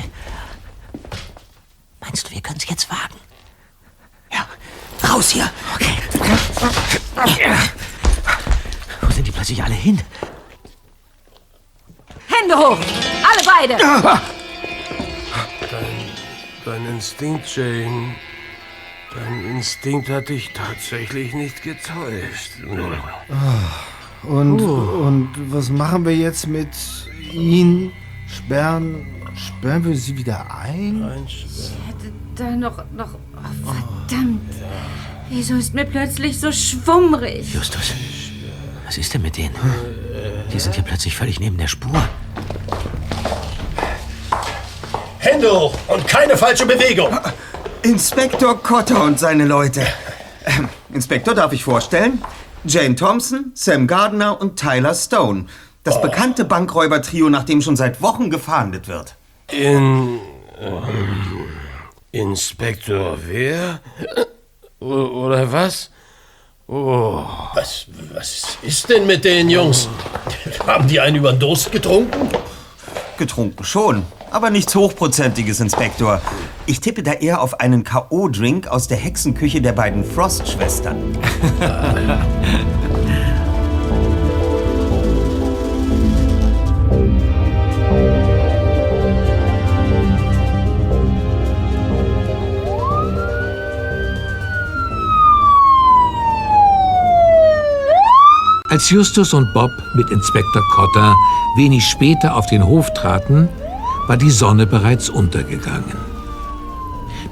[2.02, 3.14] Meinst du, wir können es jetzt wagen?
[4.30, 4.46] Ja.
[5.08, 5.50] Raus hier.
[5.74, 5.96] Okay.
[9.00, 9.98] Wo sind die plötzlich alle hin?
[12.28, 12.76] Hände hoch!
[12.76, 13.78] Alle beide!
[15.70, 16.10] Dein,
[16.66, 18.14] dein Instinkt, Jane.
[19.14, 22.52] Dein Instinkt hat dich tatsächlich nicht getäuscht.
[24.24, 25.06] Und, Uh.
[25.06, 26.68] und was machen wir jetzt mit
[27.32, 27.92] ihnen?
[28.26, 31.02] Sperren, sperren wir sie wieder ein?
[31.86, 33.14] Hätte da noch, noch.
[33.14, 34.40] Oh, verdammt.
[35.30, 37.52] Wieso ist mir plötzlich so schwummrig?
[37.52, 37.94] Justus,
[38.86, 39.54] was ist denn mit denen?
[40.52, 42.02] Die sind hier plötzlich völlig neben der Spur.
[45.18, 47.18] Hände hoch und keine falsche Bewegung.
[47.82, 49.86] Inspektor Cotter und seine Leute.
[50.44, 52.22] Ähm, Inspektor, darf ich vorstellen?
[52.64, 55.46] Jane Thompson, Sam Gardner und Tyler Stone.
[55.82, 59.16] Das bekannte Bankräuber-Trio, nach dem schon seit Wochen gefahndet wird.
[59.54, 60.20] In.
[60.60, 60.80] Ähm,
[62.10, 63.80] Inspektor wer?
[64.80, 65.90] Oder was?
[66.66, 67.24] Oh.
[67.54, 69.88] Was, was ist denn mit den Jungs?
[70.66, 72.28] Haben die einen über den Durst getrunken?
[73.18, 76.20] Getrunken schon, aber nichts Hochprozentiges, Inspektor.
[76.66, 81.18] Ich tippe da eher auf einen K.O.-Drink aus der Hexenküche der beiden Frost-Schwestern.
[98.74, 101.14] Als Justus und Bob mit Inspektor Cotter
[101.54, 103.48] wenig später auf den Hof traten,
[104.08, 105.96] war die Sonne bereits untergegangen.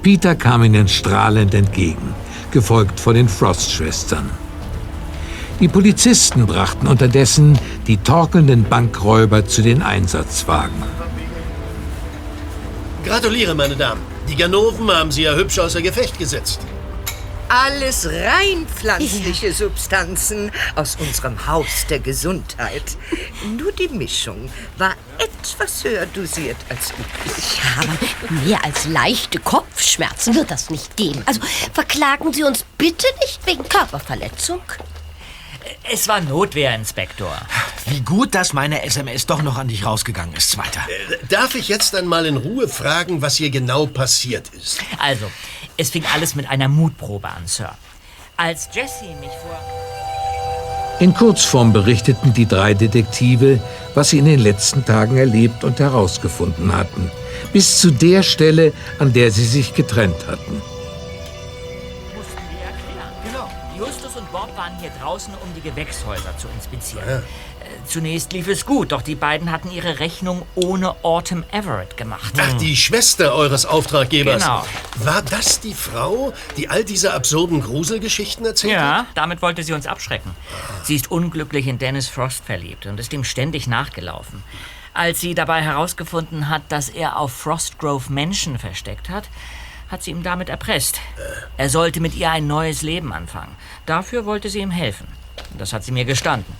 [0.04, 2.14] Peter kam ihnen strahlend entgegen,
[2.52, 4.30] gefolgt von den Frost-Schwestern.
[5.58, 10.84] Die Polizisten brachten unterdessen die torkelnden Bankräuber zu den Einsatzwagen.
[13.04, 14.02] Gratuliere, meine Damen.
[14.28, 16.60] Die Ganoven haben Sie ja hübsch außer Gefecht gesetzt.
[17.54, 22.96] Alles rein pflanzliche Substanzen aus unserem Haus der Gesundheit.
[23.58, 24.48] Nur die Mischung
[24.78, 27.58] war etwas höher dosiert als üblich.
[27.58, 31.22] Ja, aber mehr als leichte Kopfschmerzen wird das nicht geben.
[31.26, 31.42] Also
[31.74, 34.62] verklagen Sie uns bitte nicht wegen Körperverletzung.
[35.92, 37.36] Es war Notwehr, Inspektor.
[37.86, 40.80] Wie gut, dass meine SMS doch noch an dich rausgegangen ist, Zweiter.
[41.28, 44.80] Darf ich jetzt einmal in Ruhe fragen, was hier genau passiert ist?
[44.98, 45.30] Also,
[45.76, 47.70] es fing alles mit einer Mutprobe an, Sir.
[48.36, 49.58] Als Jesse mich vor...
[51.00, 53.60] In Kurzform berichteten die drei Detektive,
[53.94, 57.10] was sie in den letzten Tagen erlebt und herausgefunden hatten.
[57.52, 60.62] Bis zu der Stelle, an der sie sich getrennt hatten.
[64.82, 67.08] Hier draußen, um die Gewächshäuser zu inspizieren.
[67.08, 67.20] Äh,
[67.86, 72.34] Zunächst lief es gut, doch die beiden hatten ihre Rechnung ohne Autumn Everett gemacht.
[72.38, 74.42] Ach, die Schwester eures Auftraggebers.
[74.42, 74.64] Genau.
[74.98, 79.06] War das die Frau, die all diese absurden Gruselgeschichten erzählt Ja, hat?
[79.14, 80.32] damit wollte sie uns abschrecken.
[80.84, 84.42] Sie ist unglücklich in Dennis Frost verliebt und ist ihm ständig nachgelaufen.
[84.94, 89.28] Als sie dabei herausgefunden hat, dass er auf Frostgrove Menschen versteckt hat,
[89.92, 91.00] hat sie ihn damit erpresst.
[91.56, 93.54] Er sollte mit ihr ein neues Leben anfangen.
[93.86, 95.06] Dafür wollte sie ihm helfen.
[95.58, 96.52] Das hat sie mir gestanden.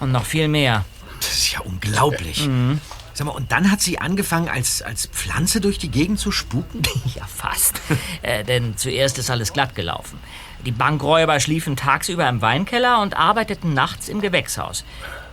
[0.00, 0.84] Und noch viel mehr.
[1.20, 2.46] Das ist ja unglaublich.
[2.46, 2.80] Mhm.
[3.12, 6.82] Sag mal, und dann hat sie angefangen, als, als Pflanze durch die Gegend zu spuken?
[7.14, 7.80] Ja, fast.
[8.22, 10.18] äh, denn zuerst ist alles glatt gelaufen.
[10.64, 14.84] Die Bankräuber schliefen tagsüber im Weinkeller und arbeiteten nachts im Gewächshaus.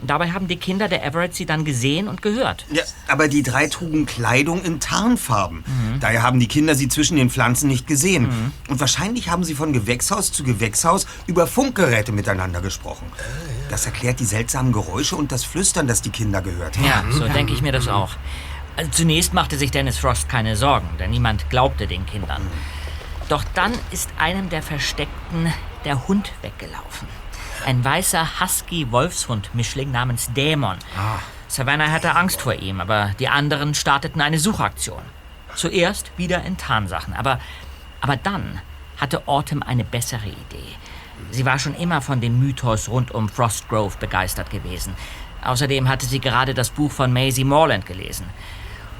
[0.05, 2.65] Dabei haben die Kinder der Everett sie dann gesehen und gehört.
[2.71, 5.63] Ja, aber die drei trugen Kleidung in Tarnfarben.
[5.99, 8.51] Daher haben die Kinder sie zwischen den Pflanzen nicht gesehen.
[8.67, 13.05] Und wahrscheinlich haben sie von Gewächshaus zu Gewächshaus über Funkgeräte miteinander gesprochen.
[13.69, 16.85] Das erklärt die seltsamen Geräusche und das Flüstern, das die Kinder gehört haben.
[16.85, 18.11] Ja, so denke ich mir das auch.
[18.75, 22.41] Also zunächst machte sich Dennis Frost keine Sorgen, denn niemand glaubte den Kindern.
[23.31, 25.53] Doch dann ist einem der Versteckten
[25.85, 27.07] der Hund weggelaufen.
[27.65, 30.77] Ein weißer Husky-Wolfshund-Mischling namens Dämon.
[31.47, 35.01] Savannah hatte Angst vor ihm, aber die anderen starteten eine Suchaktion.
[35.55, 37.39] Zuerst wieder in Tarnsachen, aber,
[38.01, 38.59] aber dann
[38.97, 40.75] hatte Autumn eine bessere Idee.
[41.29, 44.93] Sie war schon immer von dem Mythos rund um Frostgrove begeistert gewesen.
[45.41, 48.25] Außerdem hatte sie gerade das Buch von Maisie Morland gelesen.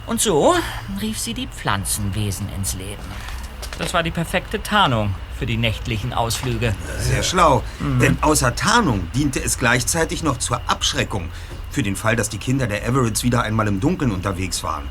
[0.06, 0.56] Und so
[1.02, 3.41] rief sie die Pflanzenwesen ins Leben.
[3.78, 6.76] Das war die perfekte Tarnung für die nächtlichen Ausflüge.
[7.00, 7.64] Sehr schlau.
[7.80, 11.30] Denn außer Tarnung diente es gleichzeitig noch zur Abschreckung.
[11.72, 14.84] Für den Fall, dass die Kinder der Everetts wieder einmal im Dunkeln unterwegs waren.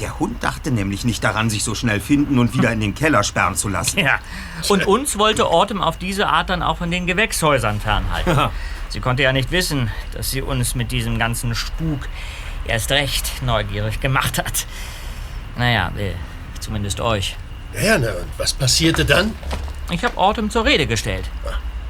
[0.00, 3.22] Der Hund dachte nämlich nicht daran, sich so schnell finden und wieder in den Keller
[3.22, 3.98] sperren zu lassen.
[3.98, 4.18] Ja,
[4.68, 8.34] und uns wollte Autumn auf diese Art dann auch von den Gewächshäusern fernhalten.
[8.34, 8.50] Ja.
[8.88, 12.08] Sie konnte ja nicht wissen, dass sie uns mit diesem ganzen Spuk
[12.64, 14.66] erst recht neugierig gemacht hat.
[15.56, 16.14] Naja, äh,
[16.60, 17.36] zumindest euch.
[17.74, 19.34] Ja, na, und was passierte dann?
[19.90, 21.24] Ich habe Autumn zur Rede gestellt.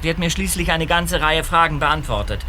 [0.01, 2.41] Sie hat mir schließlich eine ganze Reihe Fragen beantwortet.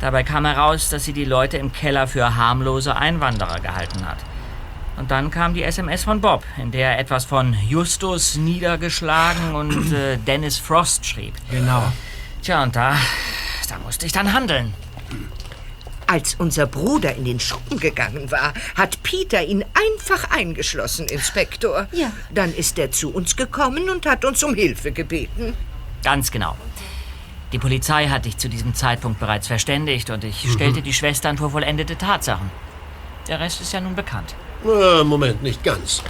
[0.00, 4.18] Dabei kam heraus, dass sie die Leute im Keller für harmlose Einwanderer gehalten hat.
[4.96, 9.92] Und dann kam die SMS von Bob, in der er etwas von Justus niedergeschlagen und
[9.92, 11.34] äh, Dennis Frost schrieb.
[11.50, 11.82] Genau.
[12.42, 12.96] Tja, und da,
[13.68, 14.74] da musste ich dann handeln.
[16.06, 21.86] Als unser Bruder in den Schuppen gegangen war, hat Peter ihn einfach eingeschlossen, Inspektor.
[21.92, 22.12] Ja.
[22.32, 25.54] Dann ist er zu uns gekommen und hat uns um Hilfe gebeten.
[26.02, 26.56] Ganz genau.
[27.52, 30.50] Die Polizei hat dich zu diesem Zeitpunkt bereits verständigt und ich Mhm.
[30.50, 32.50] stellte die Schwestern vor vollendete Tatsachen.
[33.28, 34.34] Der Rest ist ja nun bekannt.
[34.64, 36.02] Äh, Moment, nicht ganz.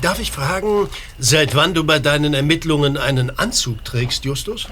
[0.00, 4.68] Darf ich fragen, seit wann du bei deinen Ermittlungen einen Anzug trägst, Justus?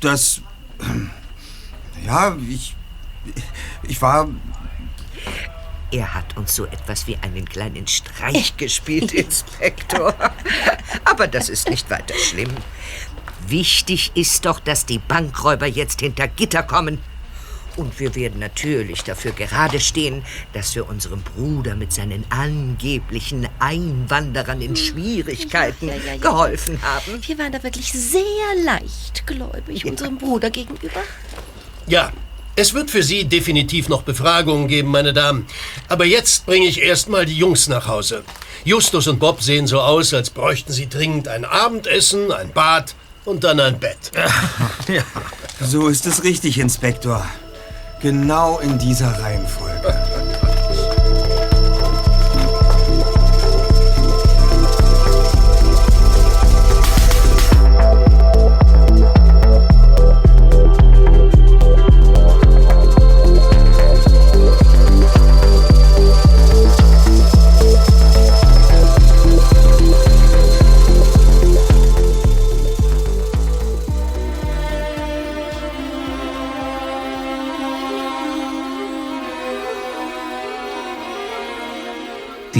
[0.00, 0.42] Das.
[2.04, 2.74] Ja, ich.
[3.82, 4.28] Ich war.
[5.92, 10.14] Er hat uns so etwas wie einen kleinen Streich gespielt, Inspektor.
[11.04, 12.50] Aber das ist nicht weiter schlimm.
[13.46, 16.98] Wichtig ist doch, dass die Bankräuber jetzt hinter Gitter kommen.
[17.76, 24.60] Und wir werden natürlich dafür gerade stehen, dass wir unserem Bruder mit seinen angeblichen Einwanderern
[24.60, 26.20] in Schwierigkeiten Ja, ja, ja, ja.
[26.20, 27.20] geholfen haben.
[27.26, 28.22] Wir waren da wirklich sehr
[28.64, 31.02] leichtgläubig unserem Bruder gegenüber.
[31.90, 32.12] Ja,
[32.54, 35.48] es wird für Sie definitiv noch Befragungen geben, meine Damen.
[35.88, 38.22] Aber jetzt bringe ich erstmal die Jungs nach Hause.
[38.64, 43.42] Justus und Bob sehen so aus, als bräuchten sie dringend ein Abendessen, ein Bad und
[43.42, 44.12] dann ein Bett.
[44.88, 45.02] Ja,
[45.60, 47.26] so ist es richtig, Inspektor.
[48.00, 50.49] Genau in dieser Reihenfolge.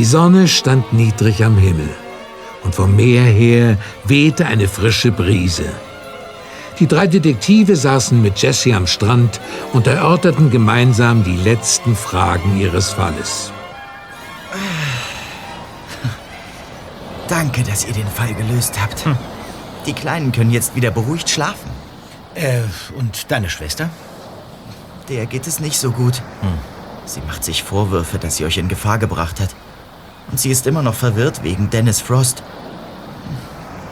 [0.01, 1.90] Die Sonne stand niedrig am Himmel
[2.64, 5.70] und vom Meer her wehte eine frische Brise.
[6.78, 9.42] Die drei Detektive saßen mit Jesse am Strand
[9.74, 13.53] und erörterten gemeinsam die letzten Fragen ihres Falles.
[17.28, 19.05] Danke, dass ihr den Fall gelöst habt.
[19.84, 21.70] Die Kleinen können jetzt wieder beruhigt schlafen.
[22.34, 22.62] Äh,
[22.96, 23.90] und deine Schwester?
[25.11, 26.22] Der geht es nicht so gut.
[27.05, 29.55] Sie macht sich Vorwürfe, dass sie euch in Gefahr gebracht hat.
[30.30, 32.42] Und sie ist immer noch verwirrt wegen Dennis Frost.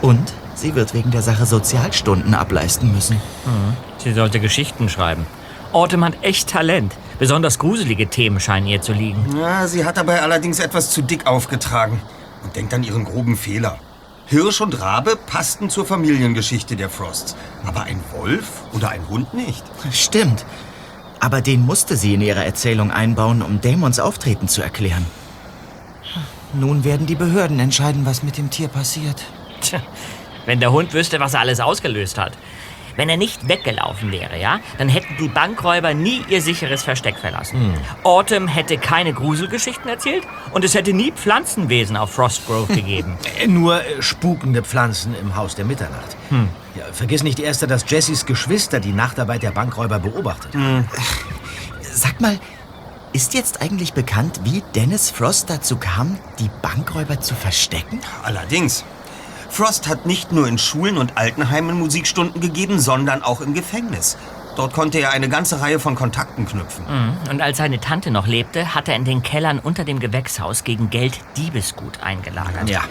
[0.02, 3.16] Und sie wird wegen der Sache Sozialstunden ableisten müssen.
[3.16, 3.76] Mhm.
[3.98, 5.26] Sie sollte Geschichten schreiben.
[5.72, 6.94] Autumn hat echt Talent.
[7.18, 9.36] Besonders gruselige Themen scheinen ihr zu liegen.
[9.38, 12.00] Ja, sie hat dabei allerdings etwas zu dick aufgetragen
[12.44, 13.78] und denkt an ihren groben Fehler.
[14.26, 17.34] Hirsch und Rabe passten zur Familiengeschichte der Frosts,
[17.66, 19.64] aber ein Wolf oder ein Hund nicht.
[19.90, 20.44] Stimmt.
[21.18, 25.04] Aber den musste sie in ihre Erzählung einbauen, um Damons Auftreten zu erklären.
[26.54, 29.24] Nun werden die Behörden entscheiden, was mit dem Tier passiert.
[29.60, 29.80] Tja,
[30.46, 32.32] wenn der Hund wüsste, was er alles ausgelöst hat.
[32.96, 37.60] Wenn er nicht weggelaufen wäre, ja, dann hätten die Bankräuber nie ihr sicheres Versteck verlassen.
[37.60, 37.74] Hm.
[38.02, 43.16] Autumn hätte keine Gruselgeschichten erzählt und es hätte nie Pflanzenwesen auf Frostgrove gegeben.
[43.38, 46.16] Äh, Nur äh, spukende Pflanzen im Haus der Mitternacht.
[46.30, 46.48] Hm.
[46.74, 50.52] Ja, vergiss nicht erst, dass Jessys Geschwister die Nachtarbeit der Bankräuber beobachtet.
[51.80, 52.40] Sag mal,
[53.12, 58.00] ist jetzt eigentlich bekannt, wie Dennis Frost dazu kam, die Bankräuber zu verstecken?
[58.22, 58.84] Allerdings.
[59.50, 64.18] Frost hat nicht nur in Schulen und Altenheimen Musikstunden gegeben, sondern auch im Gefängnis.
[64.56, 66.84] Dort konnte er eine ganze Reihe von Kontakten knüpfen.
[66.84, 67.30] Mhm.
[67.30, 70.90] Und als seine Tante noch lebte, hat er in den Kellern unter dem Gewächshaus gegen
[70.90, 72.68] Geld Diebesgut eingelagert.
[72.68, 72.82] Ja.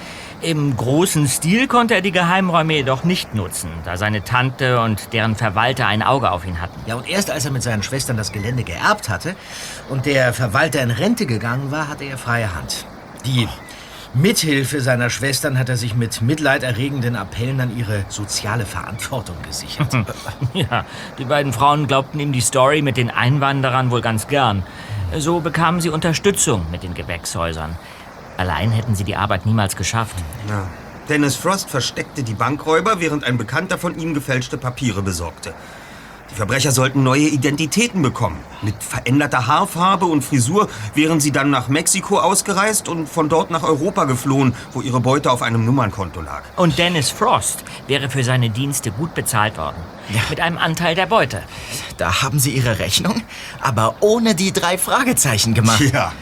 [0.42, 5.36] Im großen Stil konnte er die Geheimräume jedoch nicht nutzen, da seine Tante und deren
[5.36, 6.80] Verwalter ein Auge auf ihn hatten.
[6.86, 9.36] Ja, und erst als er mit seinen Schwestern das Gelände geerbt hatte
[9.90, 12.86] und der Verwalter in Rente gegangen war, hatte er freie Hand.
[13.26, 13.48] Die
[14.14, 19.94] Mithilfe seiner Schwestern hat er sich mit mitleiderregenden Appellen an ihre soziale Verantwortung gesichert.
[20.54, 20.86] Ja,
[21.18, 24.64] die beiden Frauen glaubten ihm die Story mit den Einwanderern wohl ganz gern.
[25.18, 27.76] So bekamen sie Unterstützung mit den Gewächshäusern.
[28.38, 30.16] Allein hätten sie die Arbeit niemals geschafft.
[30.48, 30.68] Ja.
[31.10, 35.54] Dennis Frost versteckte die Bankräuber, während ein Bekannter von ihm gefälschte Papiere besorgte.
[36.30, 38.38] Die Verbrecher sollten neue Identitäten bekommen.
[38.62, 43.64] Mit veränderter Haarfarbe und Frisur wären sie dann nach Mexiko ausgereist und von dort nach
[43.64, 46.44] Europa geflohen, wo ihre Beute auf einem Nummernkonto lag.
[46.58, 49.78] Und Dennis Frost wäre für seine Dienste gut bezahlt worden.
[50.30, 51.44] Mit einem Anteil der Beute.
[51.98, 53.24] Da haben sie ihre Rechnung,
[53.62, 55.82] aber ohne die drei Fragezeichen gemacht.
[55.94, 56.12] Ja.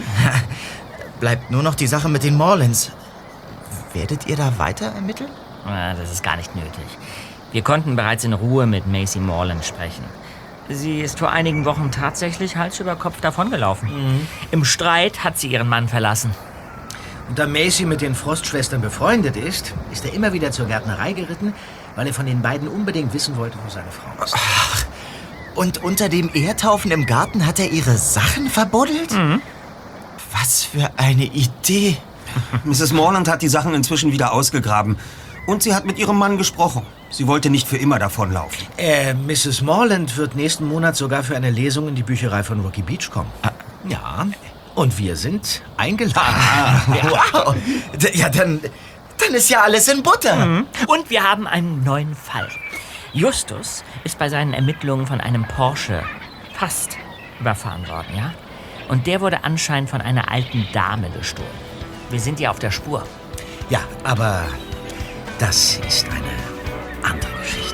[1.19, 2.91] Bleibt nur noch die Sache mit den Morlins.
[3.93, 5.29] Werdet ihr da weiter ermitteln?
[5.65, 6.85] Ah, Das ist gar nicht nötig.
[7.51, 10.03] Wir konnten bereits in Ruhe mit Macy Morland sprechen.
[10.67, 14.27] Sie ist vor einigen Wochen tatsächlich Hals über Kopf davongelaufen.
[14.51, 16.31] Im Streit hat sie ihren Mann verlassen.
[17.29, 21.53] Und da Macy mit den Frostschwestern befreundet ist, ist er immer wieder zur Gärtnerei geritten,
[21.95, 24.35] weil er von den beiden unbedingt wissen wollte, wo seine Frau ist.
[25.55, 29.11] Und unter dem Erdhaufen im Garten hat er ihre Sachen verbuddelt?
[30.39, 31.97] Was für eine Idee.
[32.65, 32.91] Mrs.
[32.93, 34.97] Morland hat die Sachen inzwischen wieder ausgegraben.
[35.47, 36.85] Und sie hat mit ihrem Mann gesprochen.
[37.11, 38.65] Sie wollte nicht für immer davonlaufen.
[38.77, 39.61] Äh, Mrs.
[39.61, 43.31] Morland wird nächsten Monat sogar für eine Lesung in die Bücherei von Rocky Beach kommen.
[43.87, 44.25] Ja,
[44.73, 46.35] und wir sind eingeladen.
[47.33, 47.55] Wow.
[47.95, 48.59] D- Ja, dann,
[49.19, 50.35] dann ist ja alles in Butter.
[50.45, 50.65] Mhm.
[50.87, 52.49] Und wir haben einen neuen Fall.
[53.13, 56.01] Justus ist bei seinen Ermittlungen von einem Porsche
[56.57, 56.97] fast
[57.39, 58.33] überfahren worden, ja?
[58.87, 61.49] Und der wurde anscheinend von einer alten Dame gestohlen.
[62.09, 63.03] Wir sind ihr auf der Spur.
[63.69, 64.43] Ja, aber
[65.39, 67.64] das ist eine andere Geschichte.